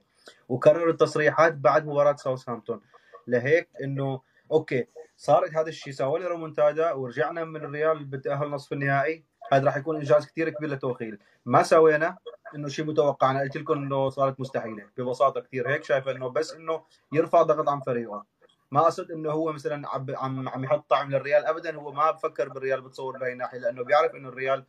وكرر 0.50 0.90
التصريحات 0.90 1.54
بعد 1.54 1.86
مباراة 1.86 2.16
ساوثهامبتون. 2.16 2.82
لهيك 3.28 3.70
إنه 3.84 4.22
okay 4.52 4.88
صارت 5.18 5.54
هذا 5.56 5.70
الشيء 5.70 5.94
سوى 5.94 6.20
لي 6.20 6.26
ريمونتادا 6.26 6.92
ورجعنا 6.92 7.44
من 7.44 7.66
الريال 7.66 8.06
بالتاهل 8.06 8.50
نصف 8.50 8.74
النهائي. 8.74 9.24
هذا 9.54 9.66
راح 9.66 9.78
يكون 9.78 9.96
إنجاز 9.96 10.26
كثير 10.26 10.50
كبير 10.50 10.70
لتوخيل 10.70 11.20
ما 11.46 11.64
سوينا 11.64 12.18
إنه 12.56 12.68
شيء 12.68 12.86
متوقع 12.86 13.32
أنا 13.32 13.40
قلت 13.40 13.58
لكم 13.58 13.74
إنه 13.74 14.10
صارت 14.10 14.40
مستحيلة 14.40 14.86
ببساطة 14.98 15.42
كثير 15.42 15.70
هيك 15.70 15.84
شايف 15.84 16.08
إنه 16.08 16.28
بس 16.30 16.54
إنه 16.54 16.84
يرفع 17.14 17.42
ضغط 17.42 17.70
عن 17.70 17.80
فريقه. 17.80 18.26
ما 18.72 18.80
أقصد 18.80 19.12
إنه 19.12 19.32
هو 19.32 19.52
مثلا 19.52 19.88
عم 20.18 20.50
عم 20.50 20.64
يحط 20.64 20.90
طعم 20.90 21.12
للريال 21.12 21.46
ابدا 21.46 21.76
هو 21.76 21.92
ما 21.92 22.12
بفكر 22.12 22.50
بالريال 22.50 22.82
بتصور 22.82 23.18
بهي 23.18 23.34
الناحية 23.34 23.58
لأنه 23.58 23.84
بيعرف 23.84 24.16
إنه 24.16 24.30
الريال 24.30 24.64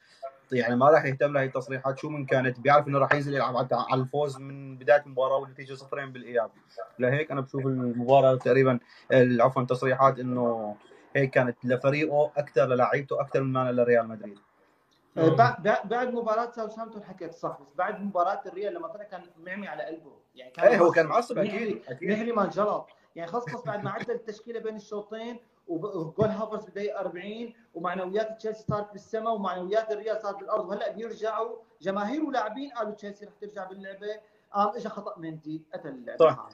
يعني 0.53 0.77
ما 0.77 0.91
راح 0.91 1.05
يهتم 1.05 1.33
لهي 1.33 1.45
التصريحات 1.45 1.99
شو 1.99 2.09
من 2.09 2.27
كانت 2.27 2.61
بيعرف 2.61 2.89
إنه 2.89 2.99
راح 2.99 3.13
ينزل 3.13 3.35
يلعب 3.35 3.69
على 3.73 4.01
الفوز 4.01 4.39
من 4.39 4.79
بداية 4.79 5.03
المباراة 5.07 5.37
والنتيجة 5.37 5.75
صفرين 5.75 6.13
بالإياب. 6.13 6.51
لهيك 6.99 7.31
أنا 7.31 7.41
بشوف 7.41 7.67
المباراة 7.67 8.35
تقريبا 8.35 8.79
عفوا 9.13 9.63
تصريحات 9.63 10.19
إنه 10.19 10.77
هيك 11.17 11.31
كانت 11.31 11.57
لفريقه 11.65 12.33
أكثر 12.37 12.67
للاعيبته 12.67 13.21
أكثر 13.21 13.43
من 13.43 13.71
لريال 13.71 14.09
مدريد. 14.09 14.39
بعد 15.17 15.63
بعد 15.85 16.15
مباراة 16.15 16.51
ساوثهامبتون 16.51 17.05
حكيت 17.05 17.35
صح 17.35 17.59
بس 17.61 17.75
بعد 17.75 18.01
مباراة 18.01 18.43
الريال 18.47 18.75
لما 18.75 18.89
طلع 18.89 19.05
كان 19.05 19.23
معمي 19.45 19.69
على 19.69 19.83
قلبه. 19.83 20.13
يعني 20.35 20.51
كان 20.51 20.67
إيه 20.67 20.79
هو 20.79 20.91
كان 20.91 21.07
معصب. 21.07 21.39
أكيد 21.39 21.83
أكيد. 21.89 22.09
منيح 22.09 22.22
اللي 22.22 22.33
ما 22.33 22.45
انجلط 22.45 22.89
يعني 23.17 23.31
خلص 23.31 23.63
بعد 23.67 23.85
ما 23.85 23.91
عدل 23.91 24.15
التشكيلة 24.15 24.61
بين 24.61 24.77
الشوطين 24.77 25.41
وجول 25.69 26.27
هافرتز 26.27 26.65
بدقيقه 26.65 27.01
40 27.01 27.53
ومعنويات 27.75 28.39
تشيلسي 28.39 28.65
صارت 28.69 28.93
بالسماء 28.93 29.35
ومعنويات 29.35 29.91
الريال 29.91 30.23
صارت 30.23 30.37
بالأرض 30.37 30.69
وهلأ 30.69 30.93
بيرجعوا 30.93 31.57
جماهير 31.83 32.25
ولاعبين 32.25 32.71
قالوا 32.71 32.95
تشيلسي 32.95 33.25
رح 33.25 33.33
ترجع 33.41 33.65
باللعبة. 33.65 34.21
قام 34.53 34.69
اجى 34.69 34.89
خطأ 34.89 35.19
مندي 35.19 35.63
قتل 35.75 35.89
اللعبة. 35.89 36.19
صح. 36.19 36.49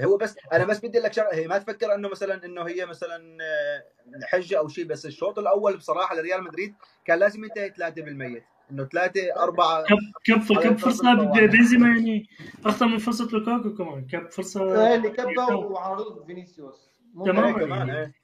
هو 0.00 0.16
بس 0.16 0.36
أنا 0.52 0.64
بس 0.64 0.78
بدي 0.78 0.98
لك 0.98 1.12
شغله 1.12 1.34
هي 1.34 1.46
ما 1.46 1.58
تفكر 1.58 1.94
إنه 1.94 2.08
مثلا 2.08 2.44
إنه 2.44 2.62
هي 2.62 2.86
مثلا 2.86 3.38
آه، 3.42 3.84
حجة 4.24 4.58
أو 4.58 4.68
شيء 4.68 4.84
بس 4.84 5.06
الشوط 5.06 5.38
الأول 5.38 5.76
بصراحة 5.76 6.16
لريال 6.16 6.44
مدريد 6.44 6.74
كان 7.04 7.18
لازم 7.18 7.44
ينتهي 7.44 7.70
ثلاثة 7.70 8.02
بالميت 8.02 8.44
انه 8.70 8.84
ثلاثة 8.84 9.20
أربعة 9.36 9.84
كب 10.24 10.42
كب 10.62 10.78
فرصة 10.78 11.14
بنزيما 11.14 11.88
يعني 11.88 12.28
اخطر 12.66 12.86
من 12.86 12.98
فرصة 12.98 13.28
لوكاكو 13.32 13.74
كمان. 13.74 14.06
كب 14.06 14.30
فرصة 14.30 14.88
إيه، 14.88 14.94
اللي 14.94 15.10
كبها 15.10 15.54
وعارض 15.54 16.26
فينيسيوس. 16.26 17.00
تمام. 17.24 17.58
كمان. 17.58 17.88
يعني. 17.88 18.14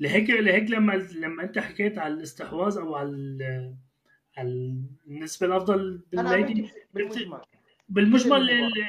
لهيك 0.00 0.30
لهيك 0.30 0.70
لما 0.70 0.92
لما 0.92 1.42
انت 1.42 1.58
حكيت 1.58 1.98
على 1.98 2.14
الاستحواذ 2.14 2.78
أو 2.78 2.94
على 2.94 3.74
على 4.38 4.76
النسبة 5.06 5.46
الأفضل 5.46 6.00
بالنادي 6.12 6.70
بالمجمل. 7.88 8.40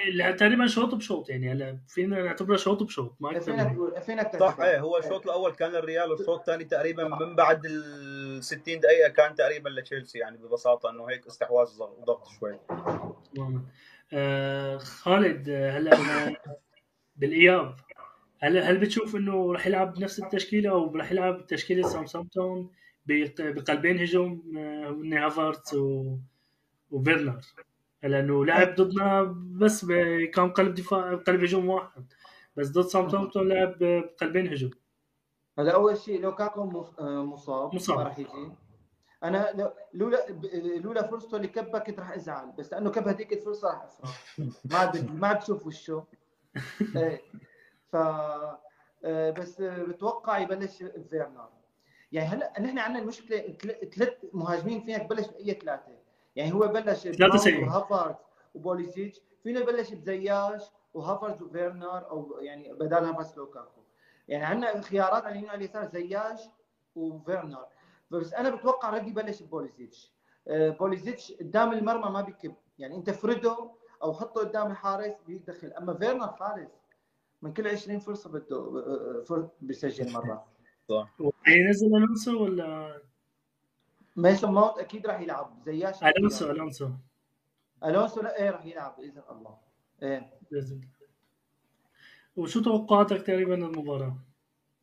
اللي 0.07 0.33
تقريبا 0.33 0.67
شوط 0.67 0.95
بشوط 0.95 1.29
يعني. 1.29 1.51
هلا 1.51 1.77
فينا 1.87 2.23
نعتبره 2.23 2.55
شوط 2.55 2.83
بشوط 2.83 3.15
ما 3.19 3.31
أكثر 3.31 3.69
فينا 4.05 4.31
صح 4.39 4.59
إيه 4.59 4.79
هو 4.79 4.97
الشوط 4.97 5.25
الأول 5.25 5.51
كان 5.51 5.71
للريال 5.71 6.11
والشوط 6.11 6.39
الثاني 6.39 6.63
تقريبا 6.63 7.03
من 7.03 7.35
بعد 7.35 7.65
ال 7.65 7.83
60 8.41 8.79
دقيقة 8.79 9.09
كان 9.09 9.35
تقريبا 9.35 9.69
لتشيلسي 9.69 10.19
يعني 10.19 10.37
ببساطة 10.37 10.89
إنه 10.89 11.09
هيك 11.09 11.27
استحواذ 11.27 11.67
وضغط 11.81 12.27
شوي. 12.39 12.59
آه 14.13 14.77
خالد 14.77 15.49
هلا 15.49 16.35
بالإياب. 17.15 17.75
هل 18.39 18.57
هل 18.57 18.77
بتشوف 18.77 19.15
إنه 19.15 19.53
رح 19.53 19.67
يلعب 19.67 19.93
بنفس 19.93 20.19
التشكيلة 20.19 20.69
أو 20.69 20.95
رح 20.95 21.11
يلعب 21.11 21.47
تشكيلة 21.47 21.87
ساوثهامبتون 21.87 22.71
بقلبين 23.05 23.99
هجوم 23.99 24.57
آه، 24.57 25.25
هافرتس 25.25 25.75
وفيرنر 26.91 27.41
لأنه 28.03 28.45
لعب 28.45 28.75
ضدنا 28.75 29.23
بس 29.57 29.85
كان 30.33 30.49
قلب 30.49 30.73
دفاع 30.73 31.15
قلب 31.15 31.43
هجوم 31.43 31.69
واحد. 31.69 32.13
بس 32.57 32.67
ضد 32.67 32.87
ساوثهامبتون 32.87 33.47
لعب 33.47 33.77
بقلبين 33.79 34.47
هجوم. 34.47 34.71
هلا 35.59 35.73
أول 35.73 35.97
شيء 35.97 36.21
لوكاكو 36.21 36.61
آه، 36.99 37.23
مصاب 37.23 37.75
مصاب. 37.75 37.97
ما 37.97 38.03
راح 38.03 38.19
يجي. 38.19 38.51
أنا 39.23 39.73
لولا 39.93 40.25
لولا 40.77 41.07
فرصته 41.07 41.37
اللي 41.37 41.47
كبها 41.47 41.79
كنت 41.79 41.99
راح 41.99 42.11
أزعل 42.11 42.51
بس 42.51 42.73
لأنه 42.73 42.91
كب 42.91 43.07
هذيك 43.07 43.33
الفرصة 43.33 43.67
راح 43.67 43.83
افرح 43.83 44.39
ما 44.65 44.77
عاد 44.77 45.11
ما 45.11 45.27
عاد 45.27 45.37
بشوف 45.39 45.65
وشه 45.65 46.03
إيه. 46.95 47.21
ف 47.91 47.95
آه، 49.05 49.31
بس 49.31 49.61
بتوقع 49.61 50.37
يبلش 50.37 50.83
فيرنر. 51.09 51.49
يعني 52.11 52.27
هلا 52.27 52.61
نحن 52.61 52.79
عندنا 52.79 53.01
المشكلة 53.01 53.57
ثلاث 53.95 54.13
مهاجمين 54.33 54.81
فينا 54.85 54.97
نبلش 54.97 55.27
بأي 55.27 55.53
ثلاثة. 55.53 55.91
يعني 56.35 56.53
هو 56.53 56.67
بلش 56.67 57.05
وهافرتز 57.05 58.15
وبوليسيتش 58.55 59.21
فينا 59.43 59.59
يبلش 59.59 59.93
بزياش 59.93 60.61
وهافرتز 60.93 61.41
وفيرنر 61.41 62.09
أو 62.09 62.37
يعني 62.41 62.73
بدال 62.73 63.05
هافرتز 63.05 63.37
لوكاكو 63.37 63.82
يعني 64.27 64.45
عندنا 64.45 64.81
خيارات 64.81 65.23
على 65.23 65.31
اليمين 65.31 65.49
وعلى 65.49 65.57
اليسار 65.57 65.85
زياش 65.85 66.39
وفيرنر. 66.95 67.65
بس 68.11 68.33
أنا 68.33 68.55
بتوقع 68.55 68.89
ردي 68.89 69.09
يبلش 69.09 69.43
ببوليسيتش 69.43 70.11
آه، 70.47 70.69
بوليسيتش 70.69 71.31
قدام 71.31 71.73
المرمى 71.73 72.09
ما 72.11 72.21
بيكب. 72.21 72.55
يعني 72.79 72.95
أنت 72.95 73.09
فرده 73.09 73.71
أو 74.03 74.13
حطه 74.13 74.41
قدام 74.41 74.71
الحارس 74.71 75.13
بيدخل 75.27 75.73
أما 75.73 75.93
فيرنر 75.93 76.27
حارس 76.33 76.67
من 77.41 77.53
كل 77.53 77.67
20 77.67 77.99
فرصة 77.99 78.29
بده 78.29 78.55
آه، 78.57 79.23
آه، 79.31 79.51
بيسجل 79.61 80.11
مرة. 80.13 80.45
صح. 80.89 81.13
ينزل 81.47 81.95
ألونسو 81.95 82.43
ولا؟ 82.43 83.01
ميسون 84.15 84.51
ماونت 84.51 84.77
أكيد 84.77 85.07
راح 85.07 85.21
يلعب. 85.21 85.59
زياش 85.65 86.03
ألونسو 86.03 86.51
ألونسو. 86.51 86.89
ألونسو 87.83 88.21
لا 88.21 88.41
إيه 88.41 88.49
راح 88.49 88.65
يلعب 88.65 88.95
بإذن 88.97 89.21
الله. 89.31 89.57
إيه. 90.03 90.33
باذن 90.51 90.75
الله 90.75 90.87
وشو 92.35 92.61
توقعاتك 92.61 93.21
تقريبا 93.21 93.55
المباراه؟ 93.55 94.17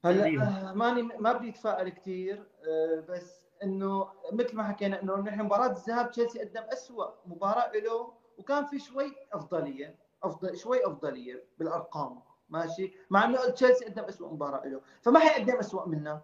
هلأ 0.04 0.26
آه 0.26 0.72
ماني 0.74 1.02
ما 1.02 1.32
بدي 1.32 1.48
أتفائل 1.48 1.88
كثير 1.88 2.46
آه 2.68 3.04
بس 3.08 3.40
إنه 3.64 4.06
مثل 4.32 4.56
ما 4.56 4.62
حكينا 4.62 5.02
إنه 5.02 5.16
نحن 5.16 5.42
مباراة 5.42 5.70
الذهاب 5.70 6.10
تشيلسي 6.10 6.40
قدم 6.40 6.62
اسوء 6.72 7.08
مباراة 7.26 7.72
له 7.72 8.12
وكان 8.38 8.66
في 8.66 8.78
شوي 8.78 9.12
أفضلية 9.32 9.94
أفضل 10.22 10.56
شوي 10.56 10.86
أفضلية 10.86 11.44
بالأرقام 11.58 12.20
ماشي؟ 12.50 12.92
مع 13.10 13.24
إنه 13.24 13.50
تشيلسي 13.50 13.84
قدم 13.84 14.02
اسوء 14.02 14.32
مباراة 14.32 14.68
له. 14.68 14.80
فما 15.02 15.20
حيقدم 15.20 15.56
اسوء 15.56 15.88
منا 15.88 16.22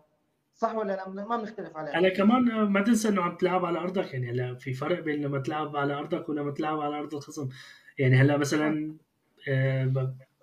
صح 0.54 0.74
ولا 0.74 0.92
لا؟ 0.92 1.08
ما 1.08 1.36
بنختلف 1.36 1.76
عليها 1.76 1.98
هلا 1.98 2.08
كمان 2.08 2.62
ما 2.62 2.80
تنسى 2.80 3.08
إنه 3.08 3.22
عم 3.22 3.36
تلعب 3.36 3.64
على 3.64 3.78
أرضك 3.78 4.14
يعني 4.14 4.30
هلأ 4.30 4.54
في 4.54 4.74
فرق 4.74 5.00
بين 5.00 5.22
لما 5.22 5.38
تلعب 5.38 5.76
على 5.76 5.94
أرضك 5.94 6.28
ولما 6.28 6.50
تلعب 6.50 6.80
على 6.80 6.98
أرض 6.98 7.14
الخصم. 7.14 7.48
يعني 7.98 8.16
هلأ 8.16 8.36
مثلا 8.36 8.96
آه، 9.48 9.84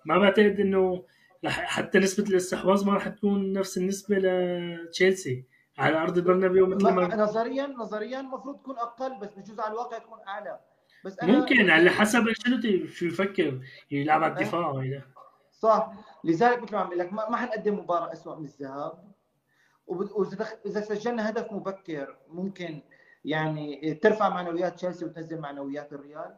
ما 0.04 0.18
بعتقد 0.18 0.60
إنه 0.60 1.04
حتى 1.46 1.98
نسبة 1.98 2.24
الاستحواذ 2.28 2.86
ما 2.86 2.94
راح 2.94 3.08
تكون 3.08 3.52
نفس 3.52 3.78
النسبة 3.78 4.16
لتشيلسي 4.18 5.44
على 5.78 5.96
أرض 5.96 6.18
برنابيو 6.18 6.66
مثل 6.66 6.88
ما- 6.90 7.16
نظريا 7.16 7.66
نظريا 7.66 8.20
المفروض 8.20 8.58
تكون 8.58 8.78
أقل 8.78 9.18
بس 9.20 9.28
بجوز 9.34 9.60
على 9.60 9.72
الواقع 9.72 9.98
تكون 9.98 10.18
أعلى. 10.28 10.60
بس 11.04 11.18
أنا 11.18 11.38
ممكن 11.38 11.70
على 11.70 11.90
حسب 11.90 12.28
أنشيلوتي 12.28 12.86
شو 12.88 13.06
يفكر 13.06 13.60
يلعب 13.90 14.22
على 14.22 14.32
الدفاع 14.32 14.70
ولا 14.70 15.02
صح. 15.50 15.92
لذلك 16.24 16.62
مثل 16.62 16.72
ما 16.72 16.80
عم 16.80 16.92
لك 16.92 17.12
ما 17.12 17.36
حنقدم 17.36 17.74
مباراة 17.78 18.12
اسوء 18.12 18.38
من 18.38 18.44
الذهاب. 18.44 19.12
وإذا 19.86 20.80
سجلنا 20.80 21.30
هدف 21.30 21.52
مبكر 21.52 22.16
ممكن 22.28 22.82
يعني 23.24 23.94
ترفع 23.94 24.28
معنويات 24.28 24.74
تشيلسي 24.74 25.04
وتنزل 25.04 25.40
معنويات 25.40 25.92
الريال. 25.92 26.34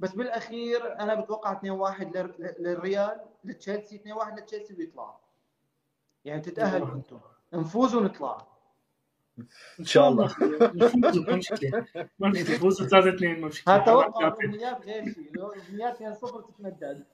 بس 0.00 0.12
بالأخير 0.14 1.00
أنا 1.00 1.14
بتوقع 1.14 1.52
2-1 1.52 2.16
لل- 2.16 2.54
للريال 2.58 3.20
لتشيلسي 3.44 3.96
2-1 3.96 4.38
لتشيلسي 4.38 4.74
ويطلع 4.74 5.16
يعني 6.24 6.40
تتاهلوا 6.40 6.94
أنتم. 6.94 7.18
نفوز 7.52 7.94
ونطلع. 7.94 8.46
إن 9.80 9.84
شاء 9.84 10.08
الله. 10.08 10.24
مشكله 10.24 11.24
ما 11.26 11.36
مشكله 11.36 11.86
نفوز 12.20 12.82
3 12.88 13.08
2 13.14 13.40
ما 13.40 13.46
مشكله 13.46 13.74
هذا 13.76 13.84
توقع 13.84 14.28
الامنيات 14.28 14.84
غير 14.86 15.04
شيء 15.14 15.30
لو 15.36 15.52
الامنيات 15.52 15.96
2-0 16.02 16.40
تتمدد. 16.40 17.04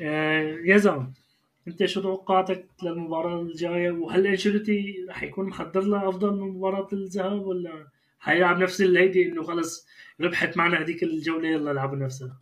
آه، 0.00 0.40
يا 0.64 0.76
زلمه 0.76 1.12
أنت 1.68 1.84
شو 1.84 2.00
توقعاتك 2.02 2.66
للمباراة 2.82 3.40
الجاية؟ 3.42 3.90
وهل 3.90 4.26
أنشيلوتي 4.26 5.06
رح 5.08 5.22
يكون 5.22 5.46
محضر 5.46 5.80
لها 5.80 6.08
أفضل 6.08 6.34
من 6.34 6.48
مباراة 6.48 6.88
الذهاب 6.92 7.46
ولا 7.46 7.86
حيلعب 8.18 8.58
نفس 8.58 8.80
الهيدي 8.80 9.28
إنه 9.28 9.42
خلص 9.42 9.86
ربحت 10.20 10.56
معنا 10.56 10.80
هذيك 10.80 11.02
الجولة 11.02 11.48
يلا 11.48 11.70
لعبوا 11.70 11.96
نفسها 11.96 12.38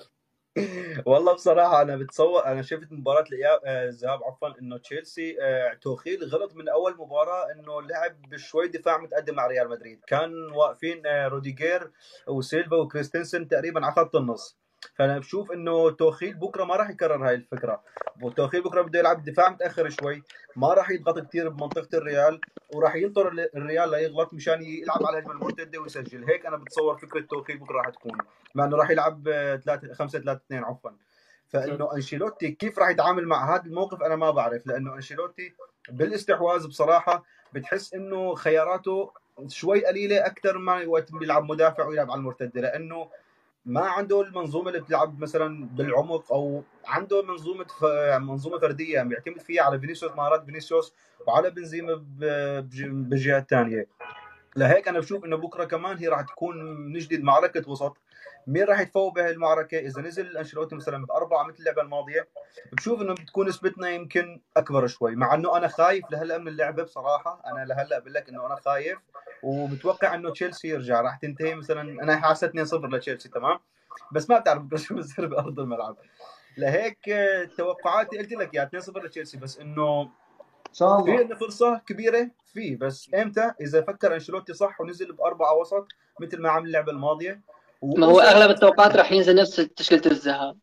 والله 1.06 1.32
بصراحة 1.34 1.82
أنا 1.82 1.96
بتصور 1.96 2.46
أنا 2.46 2.62
شفت 2.62 2.92
مباراة 2.92 3.24
آه، 3.66 3.88
الذهاب 3.88 4.24
عفوا 4.24 4.58
إنه 4.60 4.78
تشيلسي 4.78 5.36
آه، 5.42 5.74
توخيل 5.74 6.24
غلط 6.24 6.54
من 6.54 6.68
أول 6.68 6.92
مباراة 6.98 7.52
إنه 7.52 7.82
لعب 7.82 8.22
بشوي 8.22 8.68
دفاع 8.68 8.98
متقدم 8.98 9.34
مع 9.34 9.46
ريال 9.46 9.68
مدريد. 9.70 10.00
كان 10.06 10.32
واقفين 10.52 11.06
آه، 11.06 11.28
روديجير 11.28 11.90
وسيلفا 12.28 12.76
وكريستنسن 12.76 13.48
تقريبا 13.48 13.86
على 13.86 13.94
خط 13.94 14.16
النص. 14.16 14.58
فأنا 14.94 15.18
بشوف 15.18 15.52
إنه 15.52 15.90
توخيل 15.90 16.34
بكرة 16.34 16.64
ما 16.64 16.76
راح 16.76 16.90
يكرر 16.90 17.28
هاي 17.28 17.34
الفكرة. 17.34 17.82
وتوخيل 18.22 18.62
بكرة 18.62 18.82
بده 18.82 18.98
يلعب 18.98 19.24
دفاع 19.24 19.50
متأخر 19.50 19.88
شوي 19.88 20.22
ما 20.56 20.74
راح 20.74 20.90
يضغط 20.90 21.18
كثير 21.18 21.48
بمنطقة 21.48 21.98
الريال 21.98 22.40
وراح 22.74 22.94
ينطر 22.94 23.48
الريال 23.56 23.90
ليغلط 23.90 24.34
مشان 24.34 24.62
يلعب 24.62 25.06
على 25.06 25.18
الهجمة 25.18 25.32
المرتدة 25.32 25.78
ويسجل. 25.78 26.24
هيك 26.24 26.46
أنا 26.46 26.56
بتصور 26.56 26.98
فكرة 26.98 27.20
توخيل 27.20 27.58
بكرة 27.58 27.76
راح 27.76 27.88
تكون 27.88 28.18
مع 28.54 28.64
إنه 28.64 28.76
راح 28.76 28.90
يلعب 28.90 29.22
3 29.64 29.94
5 29.94 30.18
3 30.18 30.40
2 30.46 30.64
عفوا. 30.64 30.90
فإنه 31.48 31.94
أنشيلوتي 31.94 32.50
كيف 32.50 32.78
راح 32.78 32.88
يتعامل 32.90 33.26
مع 33.26 33.54
هذا 33.54 33.64
الموقف 33.64 34.02
أنا 34.02 34.16
ما 34.16 34.30
بعرف 34.30 34.66
لأنه 34.66 34.94
أنشيلوتي 34.94 35.54
بالاستحواذ 35.88 36.68
بصراحة 36.68 37.24
بتحس 37.52 37.94
إنه 37.94 38.34
خياراته 38.34 39.12
شوي 39.48 39.86
قليلة 39.86 40.26
أكثر 40.26 40.58
ما 40.58 40.86
وقت 40.86 41.12
بيلعب 41.12 41.44
مدافع 41.44 41.86
ويلعب 41.86 42.10
على 42.10 42.18
المرتدة 42.18 42.60
لأنه 42.60 43.08
ما 43.66 43.80
عنده 43.80 44.20
المنظومة 44.22 44.68
اللي 44.68 44.80
بتلعب 44.80 45.20
مثلا 45.20 45.68
بالعمق 45.68 46.32
أو 46.32 46.62
عنده 46.84 47.22
منظومة 47.22 47.64
ف... 47.64 47.84
منظومة 48.20 48.58
فردية 48.58 49.02
بيعتمد 49.02 49.40
فيها 49.40 49.62
على 49.62 49.80
فينيسيوس 49.80 50.12
مهارات 50.12 50.44
فينيسيوس 50.44 50.94
وعلى 51.26 51.50
بنزيما 51.50 51.94
بالجهه 52.60 53.38
الثانية 53.38 53.86
لهيك 54.56 54.88
أنا 54.88 54.98
بشوف 54.98 55.24
إنه 55.24 55.36
بكرة 55.36 55.64
كمان 55.64 55.98
هي 55.98 56.08
راح 56.08 56.20
تكون 56.20 56.64
من 56.64 56.98
جديد 56.98 57.22
معركة 57.24 57.70
وسط. 57.70 57.96
مين 58.46 58.64
راح 58.64 58.80
يتفوق 58.80 59.14
بهي 59.14 59.30
المعركه 59.30 59.78
إذا 59.78 60.02
نزل 60.02 60.36
أنشيلوتي 60.36 60.74
مثلا 60.74 61.06
بأربعة 61.06 61.42
مثل 61.42 61.58
اللعبة 61.58 61.82
الماضية 61.82 62.28
بشوف 62.72 63.00
إنه 63.00 63.14
بتكون 63.14 63.48
نسبتنا 63.48 63.90
يمكن 63.90 64.40
أكبر 64.56 64.86
شوي 64.86 65.16
مع 65.16 65.34
إنه 65.34 65.56
أنا 65.56 65.68
خايف 65.68 66.10
لهلأ 66.10 66.38
من 66.38 66.48
اللعبة 66.48 66.82
بصراحة. 66.82 67.42
أنا 67.46 67.64
لهلأ 67.64 67.98
بقول 67.98 68.14
لك 68.14 68.28
إنه 68.28 68.46
أنا 68.46 68.56
خايف 68.56 68.98
ومتوقع 69.42 70.14
إنه 70.14 70.30
تشيلسي 70.30 70.68
يرجع. 70.68 71.00
راح 71.00 71.16
تنتهي 71.16 71.54
مثلا 71.54 71.82
أنا 71.82 72.16
حاسة 72.16 72.48
2-0 72.48 72.74
لتشيلسي 72.74 73.28
تمام؟ 73.28 73.58
بس 74.12 74.30
ما 74.30 74.38
بتعرف 74.38 74.62
شو 74.74 74.94
بصير 74.94 75.26
بأرض 75.26 75.60
الملعب. 75.60 75.96
لهيك 76.58 76.98
توقعاتي 77.56 78.18
قلت 78.18 78.32
لك 78.32 78.54
يا 78.54 78.70
2-0 78.80 78.96
لتشيلسي 78.96 79.38
بس 79.38 79.58
إنه 79.58 80.02
إن 80.02 80.72
شاء 80.72 81.02
في 81.04 81.10
الله. 81.10 81.20
عندنا 81.20 81.38
فرصة 81.38 81.78
كبيرة؟ 81.78 82.30
في 82.52 82.76
بس 82.76 83.10
إمتى؟ 83.14 83.52
إذا 83.60 83.82
فكر 83.82 84.14
أنشيلوتي 84.14 84.52
صح 84.54 84.80
ونزل 84.80 85.12
بأربعة 85.12 85.54
وسط 85.54 85.86
مثل 86.20 86.40
ما 86.40 86.50
عمل 86.50 86.66
اللعبة 86.66 86.92
الماضية 86.92 87.40
ما 87.96 88.06
هو 88.06 88.20
أغلب 88.20 88.50
التوقعات 88.50 88.96
راح 88.96 89.12
ينزل 89.12 89.36
نفس 89.36 89.56
تشكيلة 89.56 90.02
الذهاب. 90.06 90.58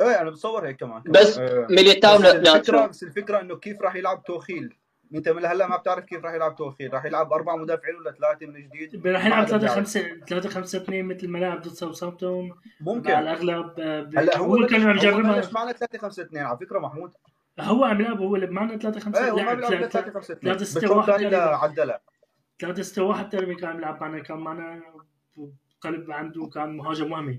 إيه 0.00 0.20
أنا 0.20 0.30
بتصور 0.30 0.66
هيك 0.66 0.76
كمان. 0.76 1.02
بس 1.06 1.38
آه. 1.38 1.66
ميليتاو 1.70 2.18
بس 2.18 2.24
الفكرة 2.24 2.86
بس 2.86 3.02
الفكرة 3.02 3.40
إنه 3.40 3.56
كيف 3.56 3.82
راح 3.82 3.94
يلعب 3.96 4.22
توخيل؟ 4.24 4.74
أنت 5.14 5.28
من 5.28 5.44
هلأ 5.46 5.66
ما 5.66 5.76
بتعرف 5.76 6.04
كيف 6.04 6.24
راح 6.24 6.34
يلعب 6.34 6.56
توخيل. 6.56 6.94
راح 6.94 7.04
يلعب 7.04 7.32
أربع 7.32 7.56
مدافعين 7.56 7.96
ولا 7.96 8.12
ثلاثة 8.12 8.46
من 8.46 8.68
جديد؟ 8.68 9.06
راح 9.06 9.26
يلعب 9.26 9.38
ما 9.40 9.44
3 9.46 9.56
بتعرف. 9.64 9.74
5 9.78 10.02
3 10.28 10.48
5 10.48 10.78
2 10.78 11.04
مثل 11.04 11.28
ما 11.28 11.38
لعب 11.38 11.62
ضد 11.62 11.68
ساوثهامبتون 11.72 12.52
ممكن. 12.80 13.10
على 13.10 13.30
الأغلب 13.32 13.80
آه، 13.80 14.00
ب- 14.02 14.18
هلأ 14.18 14.38
هو 14.38 14.66
كان 14.66 14.82
عم 14.82 14.96
يجربها. 14.96 15.32
بلش 15.40 15.52
معنا 15.52 15.72
3 15.72 15.98
5 15.98 16.22
2 16.22 16.44
على 16.44 16.58
فكرة 16.58 16.78
محمود. 16.78 17.12
هو 17.60 17.84
عم 17.84 18.00
يلعب 18.00 18.20
هو 18.22 18.30
معنا 18.36 18.76
3 18.78 19.00
5 19.00 19.24
إيه 19.24 19.30
هو 19.30 19.36
ما 19.36 19.42
لعب 19.42 19.56
بيلعب 19.56 19.70
3 19.70 19.88
3 19.88 20.10
5 20.12 20.34
2 20.34 20.42
ثلاثة 20.54 20.60
بس 20.64 20.70
ستة 20.70 20.80
شوط 20.80 20.90
واحد 20.96 21.06
ثاني 21.12 21.30
تقريباً. 21.30 21.36
لعدلها 21.50 22.00
3 22.60 22.82
6 22.82 23.02
1 23.02 23.28
تقريبا 23.28 23.54
كان 23.54 23.68
عم 23.70 23.78
يلعب 23.78 24.00
معنا. 24.00 24.18
كان 24.22 24.36
معنا 24.38 24.82
قلب 25.84 26.10
عنده 26.10 26.46
كان 26.46 26.76
مهاجم 26.76 27.12
وهمي 27.12 27.38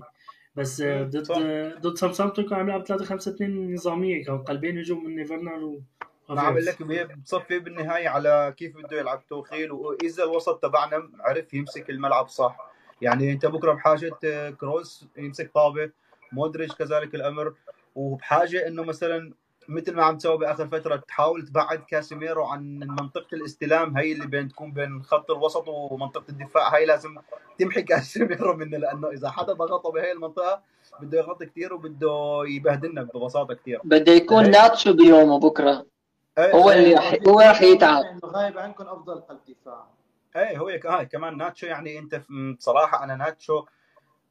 بس 0.56 0.80
آه، 0.80 1.02
ضد. 1.02 1.30
آه، 1.30 1.74
ضد 1.74 1.96
ساوثهامبتون 1.96 2.48
كان 2.48 2.58
عم 2.58 2.68
يلعب 2.68 2.84
3 2.84 3.04
5 3.04 3.30
2 3.30 3.74
نظامية. 3.74 4.24
كان 4.24 4.38
قلبين 4.38 4.78
هجوم 4.78 5.04
من 5.04 5.24
فيرنر 5.24 5.64
و 5.64 5.82
ما 6.28 6.40
عامل 6.40 6.64
لك 6.64 6.82
هي 6.82 7.04
بتصفي 7.04 7.58
بالنهاية 7.58 8.08
على 8.08 8.54
كيف 8.56 8.76
بده 8.76 8.98
يلعب 8.98 9.26
توخيل. 9.26 9.72
وإذا 9.72 10.24
الوسط 10.24 10.62
تبعنا 10.62 11.10
عرف 11.20 11.54
يمسك 11.54 11.90
الملعب 11.90 12.28
صح. 12.28 12.70
يعني 13.00 13.32
أنت 13.32 13.46
بكرة 13.46 13.72
بحاجة 13.72 14.16
آه، 14.24 14.50
كروس 14.50 15.06
يمسك 15.16 15.50
طابة. 15.54 15.90
مودريتش 16.32 16.74
كذلك 16.74 17.14
الأمر. 17.14 17.54
وبحاجة 17.94 18.68
إنه 18.68 18.82
مثلا 18.82 19.32
مثل 19.68 19.94
ما 19.94 20.04
عم 20.04 20.18
تسوي 20.18 20.38
بآخر 20.38 20.68
فترة 20.68 20.96
تحاول 20.96 21.46
تبعد 21.46 21.84
كاسيميرو 21.88 22.44
عن 22.44 22.78
منطقة 22.78 23.34
الاستلام. 23.34 23.96
هي 23.96 24.12
اللي 24.12 24.26
بين 24.26 24.48
تكون 24.48 24.72
بين 24.72 25.02
خط 25.02 25.30
الوسط 25.30 25.68
ومنطقة 25.68 26.24
الدفاع. 26.28 26.76
هي 26.76 26.86
لازم 26.86 27.16
تمحي 27.58 27.82
كاسيميرو 27.88 28.56
منه 28.56 28.76
لأنه 28.78 29.08
إذا 29.08 29.30
حدا 29.30 29.52
ضغطه 29.52 29.92
بهي 29.92 30.12
المنطقة 30.12 30.62
بده 31.00 31.18
يغطي 31.18 31.46
كثير 31.46 31.74
وبده 31.74 32.42
يبهدلنا 32.46 33.02
ببساطة 33.02 33.54
كثير 33.54 33.80
بده 33.84 34.12
يكون 34.12 34.50
ناتشو 34.50 34.92
بيومه 34.92 35.38
بكرة. 35.40 35.86
هو 36.38 36.70
اللي 36.70 36.94
رح 36.94 37.14
هو 37.28 37.40
رح 37.40 37.62
يتعب. 37.62 38.02
غايب 38.24 38.58
عنكم 38.58 38.84
أفضل 38.84 39.20
قلب 39.20 39.38
دفاع 39.48 39.86
إيه 40.36 40.58
هو 40.58 40.68
هاي 40.68 41.06
كمان 41.06 41.36
ناتشو 41.36 41.66
يعني 41.66 41.98
أنت 41.98 42.22
بصراحة 42.58 43.04
أنا 43.04 43.16
ناتشو 43.16 43.64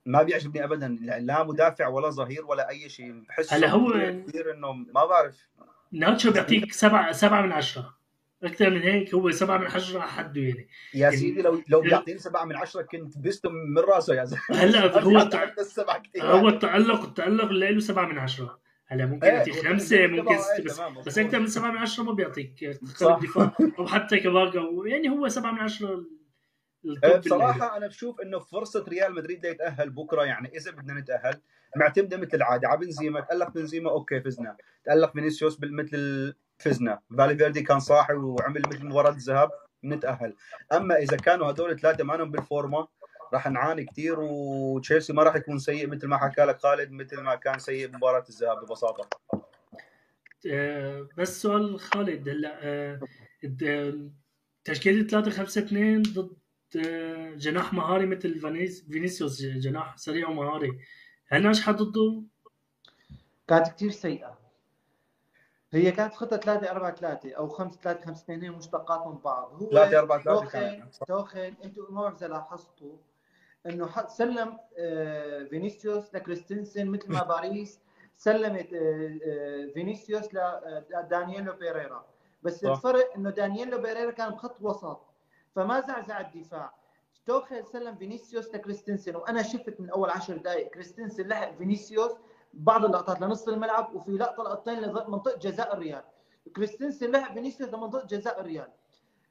ما 0.05 0.23
بيعجبني 0.23 0.63
ابدا 0.63 0.97
لا 1.01 1.19
لا 1.19 1.43
مدافع 1.43 1.87
ولا 1.87 2.09
ظهير 2.09 2.45
ولا 2.45 2.69
أي 2.69 2.89
شيء. 2.89 3.23
بحس 3.29 3.53
هلا 3.53 3.69
هو- 3.69 3.91
كثير 4.27 4.51
إنه 4.53 4.71
ما 4.73 5.05
بعرف. 5.05 5.47
ناتشو 5.91 6.31
بيعطيك 6.31 6.73
7 6.73 7.11
7 7.11 7.41
من 7.41 7.51
10 7.51 7.93
أكثر 8.43 8.69
من 8.69 8.81
هيك 8.81 9.13
هو 9.13 9.31
7 9.31 9.57
من 9.57 9.65
10 9.65 9.99
حده 9.99 10.41
يعني. 10.41 10.67
يا 10.93 11.11
سيدي 11.11 11.41
لو 11.41 11.61
لو 11.69 11.81
بيعطيني 11.81 12.19
سبعة 12.19 12.45
من 12.45 12.55
عشرة 12.55 12.81
كنت 12.81 13.17
بستم 13.17 13.51
من 13.53 13.81
راسه 13.81 14.15
يا 14.15 14.25
زلمه 14.25 14.43
هلا 14.63 14.79
هو 15.03 15.17
هو 16.21 16.49
التألق 16.49 17.03
التألق 17.03 17.45
اللي 17.45 17.71
له 17.71 17.79
7 17.79 18.05
من 18.05 18.17
10 18.17 18.59
هلا 18.87 19.05
ممكن 19.05 19.27
إيه، 19.27 19.33
يعطيك 19.33 19.67
خمسة 19.67 20.05
تبعه، 20.05 20.07
ممكن 20.07 20.37
ستة 20.37 20.63
بس 20.63 20.77
تمام، 20.77 21.01
بس. 21.01 21.17
أكثر 21.17 21.39
من 21.39 21.47
7 21.47 21.71
من 21.71 21.77
10 21.77 22.03
ما 22.03 22.13
بيعطيك 22.13 22.63
دفاع. 22.63 23.19
أو 23.79 23.87
حتى 23.87 24.19
كباكا 24.19 24.59
يعني 24.85 25.09
هو 25.09 25.27
7 25.27 25.51
من 25.51 25.59
10 25.59 26.05
ال 26.85 26.92
top 26.92 27.11
إيه، 27.11 27.17
بصراحة 27.17 27.77
أنا 27.77 27.87
بشوف 27.87 28.21
إنه 28.21 28.39
فرصة 28.39 28.85
ريال 28.89 29.15
مدريد 29.15 29.45
ليتاهل 29.45 29.89
بكرة 29.89 30.23
يعني 30.23 30.57
إذا 30.57 30.71
بدنا 30.71 30.99
نتأهل 30.99 31.41
معتمدة 31.75 32.17
مثل 32.17 32.37
العادة. 32.37 32.67
على 32.67 32.79
بنزيما 32.79 33.21
تألق 33.21 33.49
بنزيما 33.49 33.91
okay 33.91 34.21
فزنا. 34.21 34.57
تألق 34.85 35.13
فينيسيوس 35.13 35.59
مثل 35.61 36.33
فزنا. 36.63 36.99
فالفيردي 37.17 37.61
كان 37.61 37.79
صاحي 37.79 38.13
وعمل 38.13 38.61
مثل 38.67 38.85
مباراه 38.85 39.11
الذهاب 39.11 39.49
نتأهل. 39.83 40.35
أما 40.73 40.95
إذا 40.95 41.17
كانوا 41.17 41.51
هدول 41.51 41.79
ثلاثة 41.79 42.03
ما 42.03 42.23
بالفورمة 42.23 42.87
راح 43.33 43.47
نعاني 43.47 43.85
كثير 43.85 44.19
وتشيلسي 44.19 45.13
ما 45.13 45.23
راح 45.23 45.35
يكون 45.35 45.59
سيء 45.59 45.87
مثل 45.87 46.07
ما 46.07 46.17
حكى 46.17 46.41
لك 46.41 46.59
خالد 46.59 46.91
مثل 46.91 47.21
ما 47.21 47.35
كان 47.35 47.59
سيء 47.59 47.87
بمباراه 47.87 48.23
الذهاب 48.29 48.65
ببساطة. 48.65 49.09
آه، 50.51 51.07
بس 51.17 51.41
سؤال 51.41 51.79
خالد 51.79 52.29
هلا. 52.29 52.59
آه، 52.61 52.99
آه، 53.63 53.93
تشكيلة 54.63 55.07
3 55.07 55.31
5 55.31 55.61
2 55.61 56.01
ضد 56.01 56.37
جناح 57.37 57.73
مهاري 57.73 58.05
مثل 58.05 58.39
فينيس 58.39 58.85
فينيسيوس 58.91 59.41
جناح 59.41 59.97
سريع 59.97 60.29
ومهاري 60.29 60.79
هل 61.27 61.47
نجحت 61.47 61.75
ضده؟ 61.75 62.23
كانت 63.47 63.67
كثير 63.67 63.91
سيئة. 63.91 64.42
هي 65.73 65.91
كانت 65.91 66.13
خطة 66.13 66.37
3 66.37 66.71
4 66.71 66.95
3 66.95 67.33
أو 67.33 67.47
5 67.47 67.79
3 67.81 68.05
5 68.05 68.21
2 68.23 68.41
هي 68.43 68.49
مشتقات 68.49 69.07
من 69.07 69.17
بعض. 69.25 69.53
هو 69.63 69.69
3 69.69 69.99
4 69.99 70.23
3 70.23 70.39
توخيل 70.39 70.83
توخيل 71.07 71.55
أنتم 71.63 71.85
ما 71.89 72.01
بعرف 72.01 72.15
إذا 72.17 72.27
لاحظتوا 72.27 72.95
إنه 73.65 74.07
سلم 74.07 74.57
آه، 74.77 75.43
فينيسيوس 75.43 76.15
لكريستنسن 76.15 76.87
مثل 76.87 77.11
ما 77.11 77.23
باريس 77.23 77.79
سلمت 78.17 78.73
آه، 78.73 79.19
آه، 79.27 79.71
فينيسيوس 79.73 80.25
لدانييلو 80.89 81.53
بيريرا. 81.53 82.05
بس 82.43 82.61
صح. 82.61 82.69
الفرق 82.69 83.13
إنه 83.15 83.29
دانييلو 83.29 83.77
بيريرا 83.77 84.11
كان 84.11 84.29
بخط 84.29 84.61
وسط 84.61 85.01
فما 85.55 85.79
زعزع 85.81 86.19
الدفاع. 86.21 86.73
توخيل 87.25 87.65
سلم 87.65 87.95
فينيسيوس 87.95 88.55
لكريستنسن 88.55 89.15
وأنا 89.15 89.43
شفت 89.43 89.79
من 89.79 89.89
أول 89.89 90.09
عشر 90.09 90.37
دقائق 90.37 90.69
كريستنسن 90.69 91.27
لحق 91.27 91.57
فينيسيوس 91.57 92.11
بعض 92.53 92.85
اللقطات 92.85 93.21
لنص 93.21 93.47
الملعب 93.47 93.95
وفي 93.95 94.11
لقطة 94.11 94.43
لقطتين 94.43 94.79
لمنطقه 94.79 95.37
جزاء 95.37 95.73
الريال. 95.73 96.03
كريستنسن 96.55 97.11
لحق 97.11 97.33
فينيسيوس 97.33 97.69
لمنطقة 97.73 98.05
جزاء 98.05 98.39
الريال. 98.41 98.67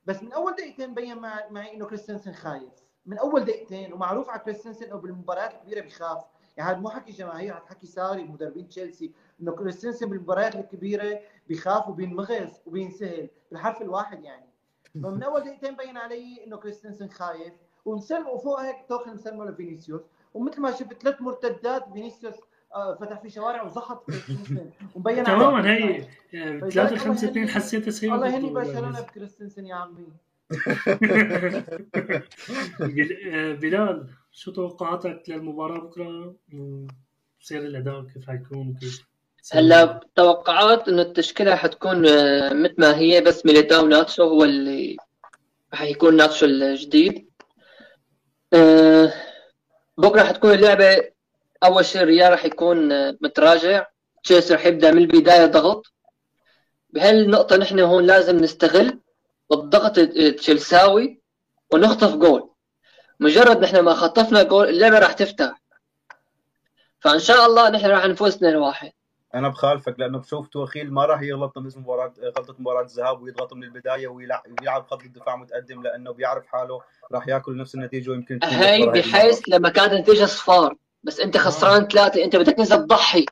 بس 0.06 0.22
من 0.22 0.32
أول 0.32 0.52
دقيقتين 0.52 0.94
بين 0.94 1.18
مع- 1.18 1.48
معي 1.50 1.74
إنه 1.74 1.86
كريستنسن 1.86 2.32
خايف. 2.32 2.72
من 3.06 3.18
أول 3.18 3.44
دقيقتين 3.44 3.92
ومعروف 3.92 4.28
على 4.28 4.38
كريستنسن 4.40 4.84
إنه 4.84 4.96
بالمباريات 4.96 5.54
الكبيرة 5.54 5.80
بيخاف 5.80 6.24
يعني 6.56 6.70
هذا 6.70 6.78
مو 6.78 6.88
حكي 6.88 7.12
جماهير 7.12 7.54
هذا 7.54 7.62
حكي 7.66 7.86
ساري 7.86 8.22
مدربين 8.24 8.68
تشيلسي. 8.68 9.12
إنه 9.40 9.52
كريستنسن 9.52 10.06
بالمباريات 10.08 10.54
الكبيرة 10.56 11.20
بيخاف 11.48 11.88
وبينمغز 11.88 12.60
وبينسهل 12.66 13.28
بالحرف 13.50 13.82
الواحد 13.82 14.24
يعني. 14.24 14.46
فمن 14.94 15.22
أول 15.22 15.40
دقيقتين 15.40 15.76
بين 15.76 15.96
علي 15.96 16.44
إنه 16.46 16.56
كريستنسن 16.56 17.08
خايف. 17.08 17.54
ومسلم 17.84 18.26
وفوق 18.28 18.60
هيك 18.60 18.76
توخيل 18.88 19.14
مسلمه 19.14 19.44
لفينيسيوس. 19.44 20.02
ومثل 20.34 20.60
ما 20.60 20.70
شفت 20.72 21.02
ثلاث 21.02 21.20
مرتدات 21.20 21.84
فينيسيوس 21.92 22.34
فتح 23.00 23.20
في 23.22 23.30
شوارع 23.30 23.62
وزحط 23.62 24.04
ومبين 24.94 25.24
تماما 25.24 25.74
هي 25.74 26.04
3 26.70 26.96
5 26.96 27.28
2 27.28 27.48
حسيتها 27.48 27.90
سيئة 27.90 28.14
الله 28.14 28.28
يهني. 28.34 28.50
برشلونة 28.50 29.00
بكريستنسن 29.00 29.66
يا 29.66 29.74
عمي. 29.74 30.06
آه، 33.32 33.52
بلال 33.52 34.06
شو 34.32 34.50
توقعاتك 34.52 35.22
للمباراة 35.28 35.78
بكرة؟ 35.78 36.34
وسير 36.52 37.62
الأداء 37.62 38.02
كيف 38.02 38.26
حيكون 38.26 38.68
وكيف 38.68 39.06
هلا 39.52 40.00
توقعات 40.16 40.88
إنه 40.88 41.02
التشكيلة 41.02 41.54
حتكون 41.56 42.06
آه، 42.06 42.52
مثل 42.52 42.74
ما 42.78 42.96
هي 42.96 43.20
بس 43.20 43.46
ميليتاو 43.46 43.86
ناتشو 43.86 44.22
هو 44.22 44.44
اللي 44.44 44.96
حيكون 45.72 46.16
ناتشو 46.16 46.46
الجديد. 46.46 47.28
آه، 48.52 49.12
بكرة 49.98 50.22
حتكون 50.22 50.50
اللعبة 50.50 51.12
أول 51.64 51.84
شيء 51.84 52.02
الريال 52.02 52.32
رح 52.32 52.44
يكون 52.44 52.92
آه، 52.92 53.16
متراجع. 53.20 53.86
تشيلسي 54.24 54.54
رح 54.54 54.66
يبدأ 54.66 54.90
من 54.90 54.98
البداية 54.98 55.46
ضغط. 55.46 55.92
بهالنقطة 56.90 57.56
نحن 57.56 57.80
هون 57.80 58.06
لازم 58.06 58.36
نستغل 58.36 59.00
الضغط 59.52 59.98
التشيلساوي 59.98 61.20
ونخطف 61.72 62.14
جول. 62.14 62.50
مجرد 63.20 63.58
نحن 63.64 63.78
ما 63.80 63.94
خطفنا 63.94 64.42
جول 64.42 64.68
اللعبة 64.68 64.98
رح 64.98 65.12
تفتح. 65.12 65.62
فإن 67.00 67.18
شاء 67.18 67.46
الله 67.46 67.68
نحن 67.70 67.86
رح 67.86 68.04
نفوز 68.06 68.36
2-1 68.36 68.92
أنا 69.34 69.48
بخالفك 69.48 69.94
لأنه 69.98 70.18
بشوف 70.18 70.48
توخيل 70.48 70.92
ما 70.92 71.04
راح 71.04 71.22
يغلط 71.22 71.58
مثل 71.58 71.78
مباراه 71.78 72.12
غلطة 72.38 72.54
مباراة 72.58 72.82
الذهاب 72.82 73.22
ويضغط 73.22 73.52
من 73.52 73.64
البداية 73.64 74.08
ويلعب 74.08 74.86
خط 74.90 75.02
الدفاع 75.02 75.36
متقدم 75.36 75.82
لأنه 75.82 76.12
بيعرف 76.12 76.46
حاله 76.46 76.80
راح 77.12 77.28
ياكل 77.28 77.56
نفس 77.56 77.74
النتيجة 77.74 78.10
ويمكن 78.10 78.38
هي 78.42 78.86
بحيث 78.86 79.42
لما 79.48 79.68
كانت 79.68 79.92
النتيجة 79.92 80.24
صفار. 80.24 80.76
بس 81.04 81.20
انت 81.20 81.36
خسران 81.36 81.88
ثلاثة 81.88 82.24
انت 82.24 82.36
بدك 82.36 82.56
تنزل 82.56 82.76
تضحي. 82.76 83.26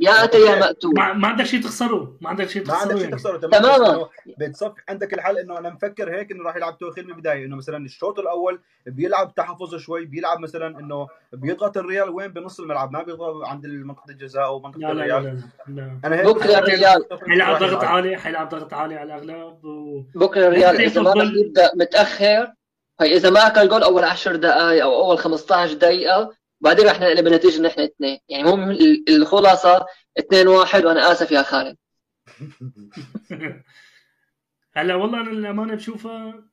يا 0.00 0.24
انت 0.24 0.34
يا 0.34 0.58
مقتول. 0.60 0.94
ما, 0.94 1.12
ما 1.12 1.28
عندك 1.28 1.44
شيء 1.44 1.62
تخسره. 1.62 2.16
ما 2.20 2.28
عندك 2.28 2.48
شيء 2.48 2.66
ما 2.66 2.74
عندك 2.74 2.84
تخسره 2.84 2.98
شيء 2.98 3.04
يعني. 3.04 3.16
تخسره. 3.16 3.36
تمام. 3.36 3.62
تماماً. 3.62 4.08
بتصفي 4.38 4.82
عندك 4.88 5.14
الحل 5.14 5.38
إنه 5.38 5.58
أنا 5.58 5.70
مفكر 5.70 6.14
هيك 6.14 6.30
إنه 6.32 6.44
راح 6.44 6.56
يلعب 6.56 6.78
توخيل 6.78 7.04
من 7.04 7.10
البداية. 7.10 7.44
إنه 7.44 7.56
مثلا 7.56 7.84
الشوط 7.84 8.18
الأول 8.18 8.60
بيلعب 8.86 9.34
تحفظ 9.34 9.74
شوي 9.74 10.04
بيلعب 10.04 10.38
مثلا 10.38 10.78
إنه 10.78 11.08
بيضغط 11.32 11.76
الريال 11.76 12.10
وين؟ 12.10 12.32
بنص 12.32 12.60
الملعب 12.60 12.92
ما 12.92 13.02
بيضغط 13.02 13.44
عند 13.44 13.66
منطقة 13.66 14.10
الجزاء 14.10 14.44
أو 14.44 14.60
منطقة 14.60 14.80
لا 14.80 14.86
لا 14.86 15.18
الريال. 15.18 15.24
لا, 15.24 15.40
لا, 15.68 15.80
لا. 15.80 16.00
أنا 16.04 16.16
هيك 16.16 16.26
بكرة 16.26 16.58
الريال. 16.58 17.04
حيلعب 17.28 17.58
ضغط 17.58 17.84
عالي 17.84 18.16
حيلعب 18.16 18.48
ضغط 18.48 18.74
عالي 18.74 18.94
على 18.96 19.14
الأغلب 19.14 19.64
و... 19.64 20.02
بكرة 20.14 20.46
الريال. 20.46 20.80
إذا 20.80 21.02
ما 21.02 21.12
يبدا 21.16 21.70
متأخر 21.74 22.52
هي 23.00 23.16
إذا 23.16 23.30
ما 23.30 23.46
أكل 23.46 23.68
جول 23.68 23.82
أول 23.82 24.04
10 24.04 24.36
دقائق 24.36 24.84
أو 24.84 25.04
أول 25.04 25.18
15 25.18 25.74
دقيقة 25.74 26.43
بعدين 26.64 26.86
رح 26.86 27.00
نقلب 27.00 27.26
النتيجة 27.26 27.62
نحن 27.62 27.80
اثنين. 27.80 28.18
يعني 28.28 28.54
ال- 28.54 29.04
الخلاصة 29.16 29.86
2 30.18 30.48
1 30.48 30.84
وأنا 30.84 31.12
آسف 31.12 31.30
يا 31.32 31.42
خالد. 31.42 31.76
هلا 34.76 34.94
والله 34.94 35.20
أنا 35.20 35.30
الامانه 35.30 35.74
بشوفها 35.74 36.44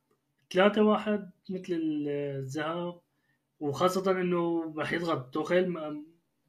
3 0.50 0.82
1 0.82 1.30
مثل 1.50 1.66
الذهاب 2.08 3.00
وخاصة 3.60 4.10
إنه 4.10 4.74
رح 4.78 4.92
يضغط. 4.92 5.34
توخيل 5.34 5.68
ما, 5.68 6.02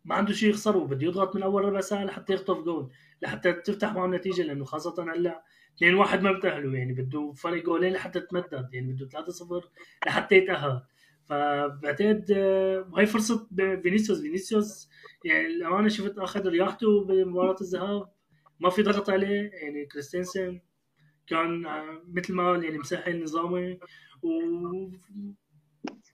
ما 0.06 0.16
عنده 0.16 0.34
شيء 0.34 0.50
يخسره 0.50 0.80
بده 0.80 1.08
يضغط 1.08 1.36
من 1.36 1.44
أول 1.44 1.66
ربع 1.66 1.82
ساعة 1.82 2.04
لحتى 2.04 2.34
يخطف 2.34 2.58
جول 2.58 2.92
لحتى 3.22 3.54
تفتح 3.54 3.94
معه 3.94 4.06
النتيجة 4.06 4.42
لأنه 4.42 4.66
خاصة 4.66 5.04
هلا 5.14 5.44
2 5.78 5.94
1 5.96 6.22
ما 6.22 6.32
بتأهلوا. 6.32 6.76
يعني 6.78 6.94
بده 6.94 7.34
فرق 7.38 7.64
جولين 7.64 7.94
لحتى 7.94 8.20
تمدد 8.20 8.70
يعني 8.74 8.94
بده 8.94 9.08
3 9.08 9.32
0 9.32 9.70
لحتى 10.06 10.36
يتأهل. 10.36 10.82
فبعتقد 11.30 12.32
آه، 12.32 12.90
وهي 12.92 13.06
فرصة 13.06 13.48
فينيسيوس 13.56 14.22
فينيسيوس 14.22 14.90
يعني 15.26 15.46
الامانة 15.46 15.88
شفت 15.88 16.18
أخذ 16.18 16.48
رياحته 16.48 17.04
بمباراة 17.04 17.56
الذهاب 17.62 18.10
ما 18.60 18.70
في 18.70 18.84
ضغط 18.84 19.10
عليه 19.10 19.52
يعني 19.54 19.86
كريستنسن 19.86 20.60
كان 21.28 21.66
آه، 21.66 22.02
مثل 22.14 22.34
ما 22.34 22.52
قال 22.52 22.64
يعني 22.64 22.78
مسهل 22.78 23.24
نظامي 23.24 23.80
و 24.24 24.30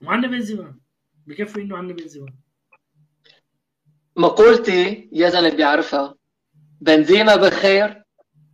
وعندنا 0.02 0.32
بنزيما. 0.32 0.74
بكفي 1.26 1.62
إنه 1.62 1.76
عندنا 1.76 1.96
بنزيما. 1.96 2.32
مقولتي 4.16 5.08
يا 5.12 5.28
زلمة 5.28 5.56
بيعرفها 5.56 6.14
بنزيما 6.80 7.36
بخير 7.36 8.02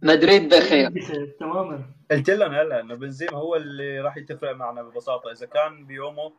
مدريد 0.02 0.54
بخير. 0.54 0.90
بخير 0.90 1.36
تماما. 1.40 1.94
قلت 2.10 2.30
لهم 2.30 2.54
هلا 2.54 2.80
إنه 2.80 2.94
بنزيما 2.94 3.32
هو 3.32 3.56
اللي 3.56 4.00
راح 4.00 4.16
يتفرق 4.16 4.56
معنا 4.56 4.82
ببساطة. 4.82 5.32
إذا 5.32 5.46
كان 5.46 5.86
بيومه 5.86 6.32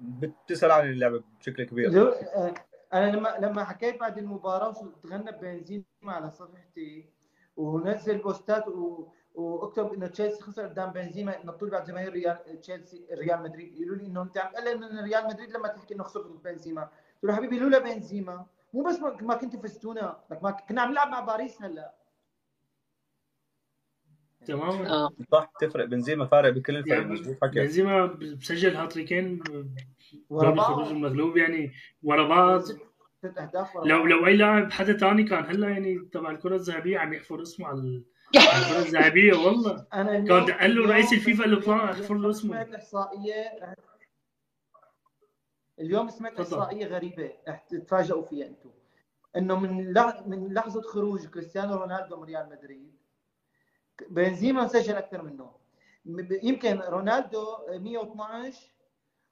بتسأل 0.00 0.70
عن 0.70 0.90
اللعبة 0.90 1.22
بشكل 1.40 1.64
كبير. 1.64 2.08
آه، 2.08 2.54
أنا 2.94 3.16
لما 3.16 3.28
لما 3.40 3.64
حكيت 3.64 4.00
بعد 4.00 4.18
المباراة 4.18 4.68
وتغنى 4.68 5.32
بنزيما 5.32 5.84
على 6.04 6.30
صفحتي 6.30 7.10
ونزل 7.56 8.18
بوستات 8.18 8.68
و... 8.68 9.08
وأكتب 9.34 9.92
إنه 9.92 10.06
تشيلسي 10.06 10.42
خسر 10.42 10.66
قدام 10.66 10.90
بنزيما 10.90 11.42
انه 11.42 11.52
طول 11.52 11.70
بعد 11.70 11.84
جماهير 11.84 12.12
ريال 12.12 12.60
تشيلسي 12.60 13.06
ريال 13.12 13.42
مدريد. 13.42 13.76
يقولوا 13.76 13.96
لي 13.96 14.06
إنه 14.06 14.22
أنت 14.22 14.38
عم 14.38 14.52
تقلل 14.52 14.80
من 14.80 14.98
ريال 14.98 15.26
مدريد 15.26 15.50
لما 15.50 15.68
تحكي 15.68 15.94
إنه 15.94 16.04
خسر 16.04 16.20
ضد 16.20 16.42
بنزيما. 16.42 16.82
قلت 16.82 17.24
له 17.24 17.34
حبيبي 17.34 17.58
لولا 17.58 17.78
بنزيما. 17.78 18.46
مو 18.74 18.82
بس 18.82 19.00
ما 19.00 19.34
كنتوا 19.34 19.60
فزتونا 19.60 20.20
لك 20.30 20.42
ما 20.42 20.50
كنا 20.50 20.82
عم 20.82 20.90
نلعب 20.90 21.08
مع 21.08 21.20
باريس 21.20 21.62
هلأ. 21.62 21.94
تماما 24.46 24.90
آه. 24.90 25.10
صح 25.32 25.52
تفرق. 25.60 25.84
بنزيما 25.84 26.26
فارق 26.26 26.50
بكل 26.50 26.76
الفرق 26.76 26.92
يعني 26.98 27.36
حكي 27.42 27.60
بنزيما 27.60 28.06
بسجل 28.06 28.76
هاتريكين 28.76 29.42
ورا 30.30 30.48
قبل 30.50 30.58
الخروج 30.58 30.78
بعض. 30.84 30.90
المغلوب 30.90 31.36
يعني 31.36 31.72
ورا 32.02 32.28
بعض. 32.28 32.60
ست 32.62 33.38
أهداف 33.38 33.76
ورا 33.76 33.86
لو. 33.86 34.06
لو 34.06 34.26
أي 34.26 34.36
لاعب 34.36 34.72
حدا 34.72 34.92
تاني 34.92 35.22
كان 35.24 35.44
هلا 35.44 35.68
يعني 35.68 35.98
تبع 36.12 36.30
الكرة 36.30 36.56
الذهبية 36.56 36.98
عم 36.98 37.12
يحفر 37.12 37.42
اسمه 37.42 37.66
على 37.66 37.78
ال- 37.78 38.04
على 38.36 38.62
الكرة 38.66 38.78
الذهبية 38.78 39.32
والله. 39.34 39.86
أنا 39.94 40.12
كان 40.20 40.44
دق 40.44 40.66
له 40.66 40.88
رئيس 40.92 41.12
الفيفا 41.12 41.44
اللي 41.44 41.56
طلع 41.56 41.90
احفر 41.92 42.14
له 42.14 42.30
اسمه. 42.30 42.50
سمعت 42.52 42.74
إحصائية 42.74 43.74
اليوم 45.80 46.08
سمعت. 46.08 46.40
إحصائية 46.40 46.86
غريبة 46.86 47.32
رح 47.48 47.58
تتفاجئوا 47.70 48.22
فيها 48.26 48.46
أنتم. 48.46 48.70
إنه 49.36 49.58
من. 49.60 49.94
من 50.26 50.52
لحظة 50.54 50.82
خروج 50.82 51.26
كريستيانو 51.26 51.74
رونالدو 51.74 52.16
من 52.16 52.24
ريال 52.24 52.48
مدريد 52.50 52.97
بنزيما 54.10 54.64
مسجل 54.64 54.94
أكثر 54.94 55.22
منه. 55.22 55.52
يمكن 56.42 56.80
رونالدو 56.80 57.44
112 57.68 58.58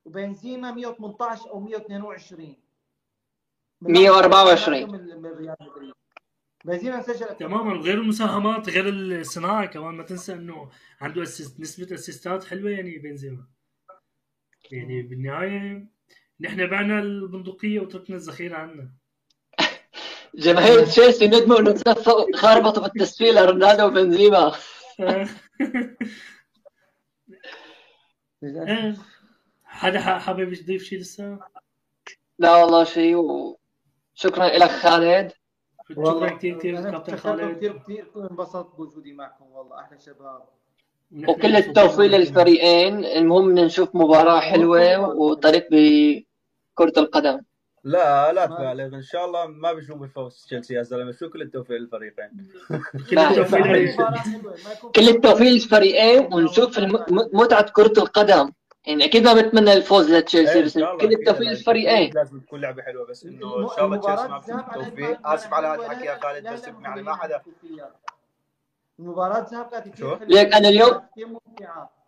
وبنزيما 0.04 0.72
118 0.72 1.50
أو 1.50 1.60
122 1.60 2.56
من 3.80 3.92
لحظة 3.92 4.02
124. 4.02 4.84
رونالدو 4.84 5.20
من 5.20 5.26
ريال 5.26 5.56
مدريد. 5.60 5.92
بنزيما 6.64 6.98
مسجل 6.98 7.24
أكثر 7.24 7.34
تماما 7.34 7.74
وغير 7.74 7.94
المساهمات 7.94 8.68
غير 8.68 8.88
الصناعة 8.88 9.66
كمان. 9.66 9.94
ما 9.94 10.02
تنسى 10.02 10.32
إنه 10.32 10.70
عنده 11.00 11.22
assist 11.22 11.60
نسبة 11.60 11.94
assist 11.94 12.37
ات 12.37 12.44
حلوة 12.44 12.70
يعني 12.70 12.98
بنزيما. 12.98 13.46
يعني 14.70 15.02
بالنهاية 15.02 15.86
نحن 16.40 16.66
بعنا 16.66 16.98
البندقية 16.98 17.80
وتركنا 17.80 18.16
الذخيرة 18.16 18.56
عنا. 18.56 18.90
جماهير 20.36 20.86
تشيلسي 20.86 21.26
ندموا 21.26 21.58
إنه 21.60 21.72
تلفوا 21.72 22.36
خربطوا 22.36 22.82
في 22.82 22.88
التسفيل 22.88 23.34
لرونالدو 23.34 23.86
وبنزيما. 23.86 24.52
إيه. 28.44 28.96
حدا 29.64 30.00
حابب 30.00 30.52
يضيف 30.52 30.82
شيء 30.82 30.98
لسه؟ 30.98 31.38
لا 32.38 32.56
والله 32.56 32.84
شيء 32.84 33.16
وشكرا 33.16 34.48
لك 34.48 34.70
خالد. 34.70 35.32
شكرا 35.90 36.30
كثير 36.30 36.58
كثير 36.58 36.90
كابتن 36.90 37.16
خالد. 37.16 37.56
كثير 37.56 37.78
كثير 37.78 38.10
انبسطت 38.16 38.76
بوجودي 38.76 39.12
معكم 39.12 39.44
والله 39.44 39.80
أحلى 39.80 39.98
شباب. 40.00 40.42
وكل 41.28 41.56
التوفيق 41.56 42.06
للفريقين. 42.06 43.04
المهم 43.04 43.58
نشوف 43.58 43.94
مباراة 43.94 44.40
حلوة 44.40 45.08
وطريق 45.08 45.68
بكرة 45.70 46.92
القدم. 46.96 47.40
لا 47.86 48.32
لا 48.32 48.46
تبالغ 48.46 48.96
إن 48.96 49.02
شاء 49.02 49.24
الله 49.24 49.46
ما 49.46 49.72
بنشوف 49.72 50.02
الفوز 50.02 50.44
تشيلسي 50.46 50.74
يا 50.74 50.82
زلمة. 50.82 51.12
شو 51.12 51.30
كل 51.30 51.42
التوفيق 51.42 51.76
للفريقين؟ 51.76 52.30
كل 53.10 53.18
التوفيق 53.18 53.62
كل 54.96 55.02
في- 55.04 55.10
التوفيق 55.10 55.52
للفريقين 55.52 56.34
ونشوف 56.34 56.78
الم- 56.78 57.04
م- 57.10 57.28
متعة 57.32 57.70
كرة 57.70 57.92
القدم. 57.98 58.52
يعني 58.86 59.04
أكيد 59.04 59.24
ما 59.24 59.32
بتمنى 59.34 59.72
الفوز 59.72 60.10
إيه، 60.10 60.18
لتشيلسي 60.18 60.58
إن 60.58 60.64
بس 60.64 60.74
كل. 60.78 61.12
التوفيق 61.12 61.48
للفريقين. 61.50 62.10
لازم 62.14 62.40
تكون 62.40 62.60
لعبة 62.60 62.82
حلوة 62.82 63.06
بس 63.06 63.24
إنه 63.24 63.58
إن 63.62 63.68
شاء 63.76 63.84
الله 63.84 63.96
تشيلسي 63.96 64.28
ما 64.28 64.38
بالتوفيق 64.38 65.04
الملعب 65.06 65.34
اسف 65.34 65.54
على 65.54 65.66
هذا 65.66 65.74
الحكي 65.86 66.04
يا 66.06 66.12
لا- 66.14 66.20
خالد 66.20 66.44
لا- 66.44 66.52
بس 66.52 66.64
لا 66.68 66.74
يعني 66.82 67.02
ما 67.02 67.14
حدا. 67.16 67.42
المباراة 68.98 69.68
كانت 69.72 69.88
كثير 69.88 70.24
ليك 70.24 70.54
أنا 70.54 70.68
اليوم- 70.68 71.00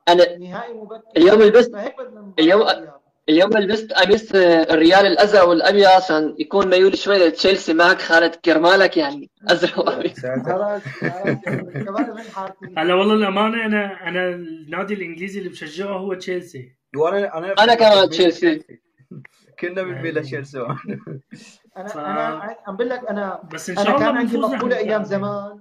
أنا 0.08 0.36
نهائي 0.38 0.74
مبكر. 0.74 1.02
اليوم 1.16 1.42
المباراة 1.42 2.34
اليوم-. 2.38 2.98
اليوم 3.28 3.50
لبست 3.50 3.92
قميص 3.92 4.34
الريال 4.34 5.06
الأزرق 5.06 5.48
والأبيض 5.48 5.86
عشان 5.86 6.34
يكون 6.38 6.68
ميول 6.70 6.98
شوي 6.98 7.18
لتشيلسي 7.18 7.74
معك 7.74 8.00
خالد 8.00 8.34
كرمالك 8.34 8.96
يعني. 8.96 9.30
أزرق 9.48 9.78
وأبيض. 9.88 10.12
هلا 12.78 12.94
والله 12.94 13.14
الأمانة 13.14 13.66
أنا 13.66 14.08
أنا 14.08 14.28
النادي 14.28 14.94
الإنجليزي 14.94 15.38
اللي 15.38 15.50
بشجعه 15.50 15.88
هو 15.98 16.14
تشيلسي. 16.14 16.72
وأنا 16.96 17.38
أنا 17.38 17.52
أنا 17.58 17.74
كمان 17.74 18.08
تشيلسي. 18.08 18.62
كنا 19.60 19.82
بنميل 19.82 20.14
لتشيلسي. 20.18 20.58
أنا 21.76 21.88
ف- 21.88 21.96
أنا 21.96 22.56
عم 22.66 22.76
بقول 22.76 22.88
لك 22.90 23.04
أنا 23.10 23.42
بس 23.52 23.70
إن 23.70 23.76
شاء 23.76 23.84
أنا 23.86 23.94
الله 23.94 24.06
كان 24.06 24.16
عندي 24.16 24.38
مقولة. 24.38 24.76
أيام 24.76 25.04
زمان. 25.04 25.60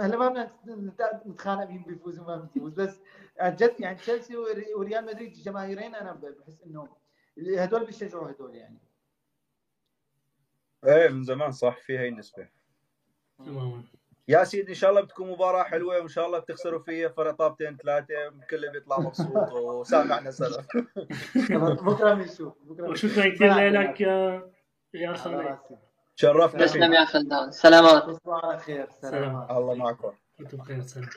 هلا 0.00 0.16
ما 0.16 0.28
بدنا 0.28 0.50
نت- 0.68 1.26
نتخانق 1.26 1.64
مين 1.68 1.82
بيفوز 1.82 2.18
وما 2.18 2.48
بيفوز 2.54 2.72
بس 2.74 3.00
عن 3.40 3.56
جد 3.56 3.74
يعني 3.78 3.96
تشيلسي 3.96 4.36
وري- 4.36 4.74
وريال 4.74 5.04
مدريد 5.06 5.32
الجماهيرين 5.32 5.94
أنا 5.94 6.12
بحس 6.12 6.62
انه 6.62 6.88
هدول 7.58 7.84
بيشجعوا 7.86 8.30
هدول 8.30 8.54
يعني. 8.54 8.78
إيه 10.84 11.08
من 11.08 11.24
زمان 11.24 11.52
صح 11.52 11.78
في 11.78 11.98
هي 11.98 12.08
النسبة. 12.08 12.48
تماما. 13.38 13.82
يا 14.28 14.44
سيدي 14.44 14.68
إن 14.68 14.74
شاء 14.74 14.90
الله 14.90 15.00
بتكون 15.00 15.30
مباراة 15.30 15.62
حلوة 15.62 15.98
وإن 15.98 16.08
شاء 16.08 16.26
الله 16.26 16.38
بتخسروا 16.38 16.80
فيها 16.82 17.08
فرق 17.08 17.30
طابتين 17.34 17.76
ثلاثة 17.76 18.28
الكل 18.28 18.70
بيطلع 18.72 19.00
مبسوط 19.00 19.52
وسامعنا 19.52 20.30
سلام 20.30 20.64
بكرة 21.86 22.14
بنشوف 22.14 22.54
بكرة 22.62 22.88
وشكرا 22.88 23.28
كثير 23.34 23.68
لك 23.70 24.00
يا 24.94 25.12
خالد 25.14 25.58
راسي 26.24 26.52
شرفنا 26.52 26.66
تسلم 26.66 26.92
يا 26.92 27.04
خلدان. 27.04 27.50
سلامات. 27.50 28.02
تصبحوا 28.02 28.34
على 28.34 28.58
خير 28.58 28.88
سلام. 29.02 29.12
سلام 29.12 29.58
الله 29.58 29.74
معكم. 29.74 30.12
أنتم 30.40 30.56
بخير 30.56 30.80
سلام. 30.82 31.08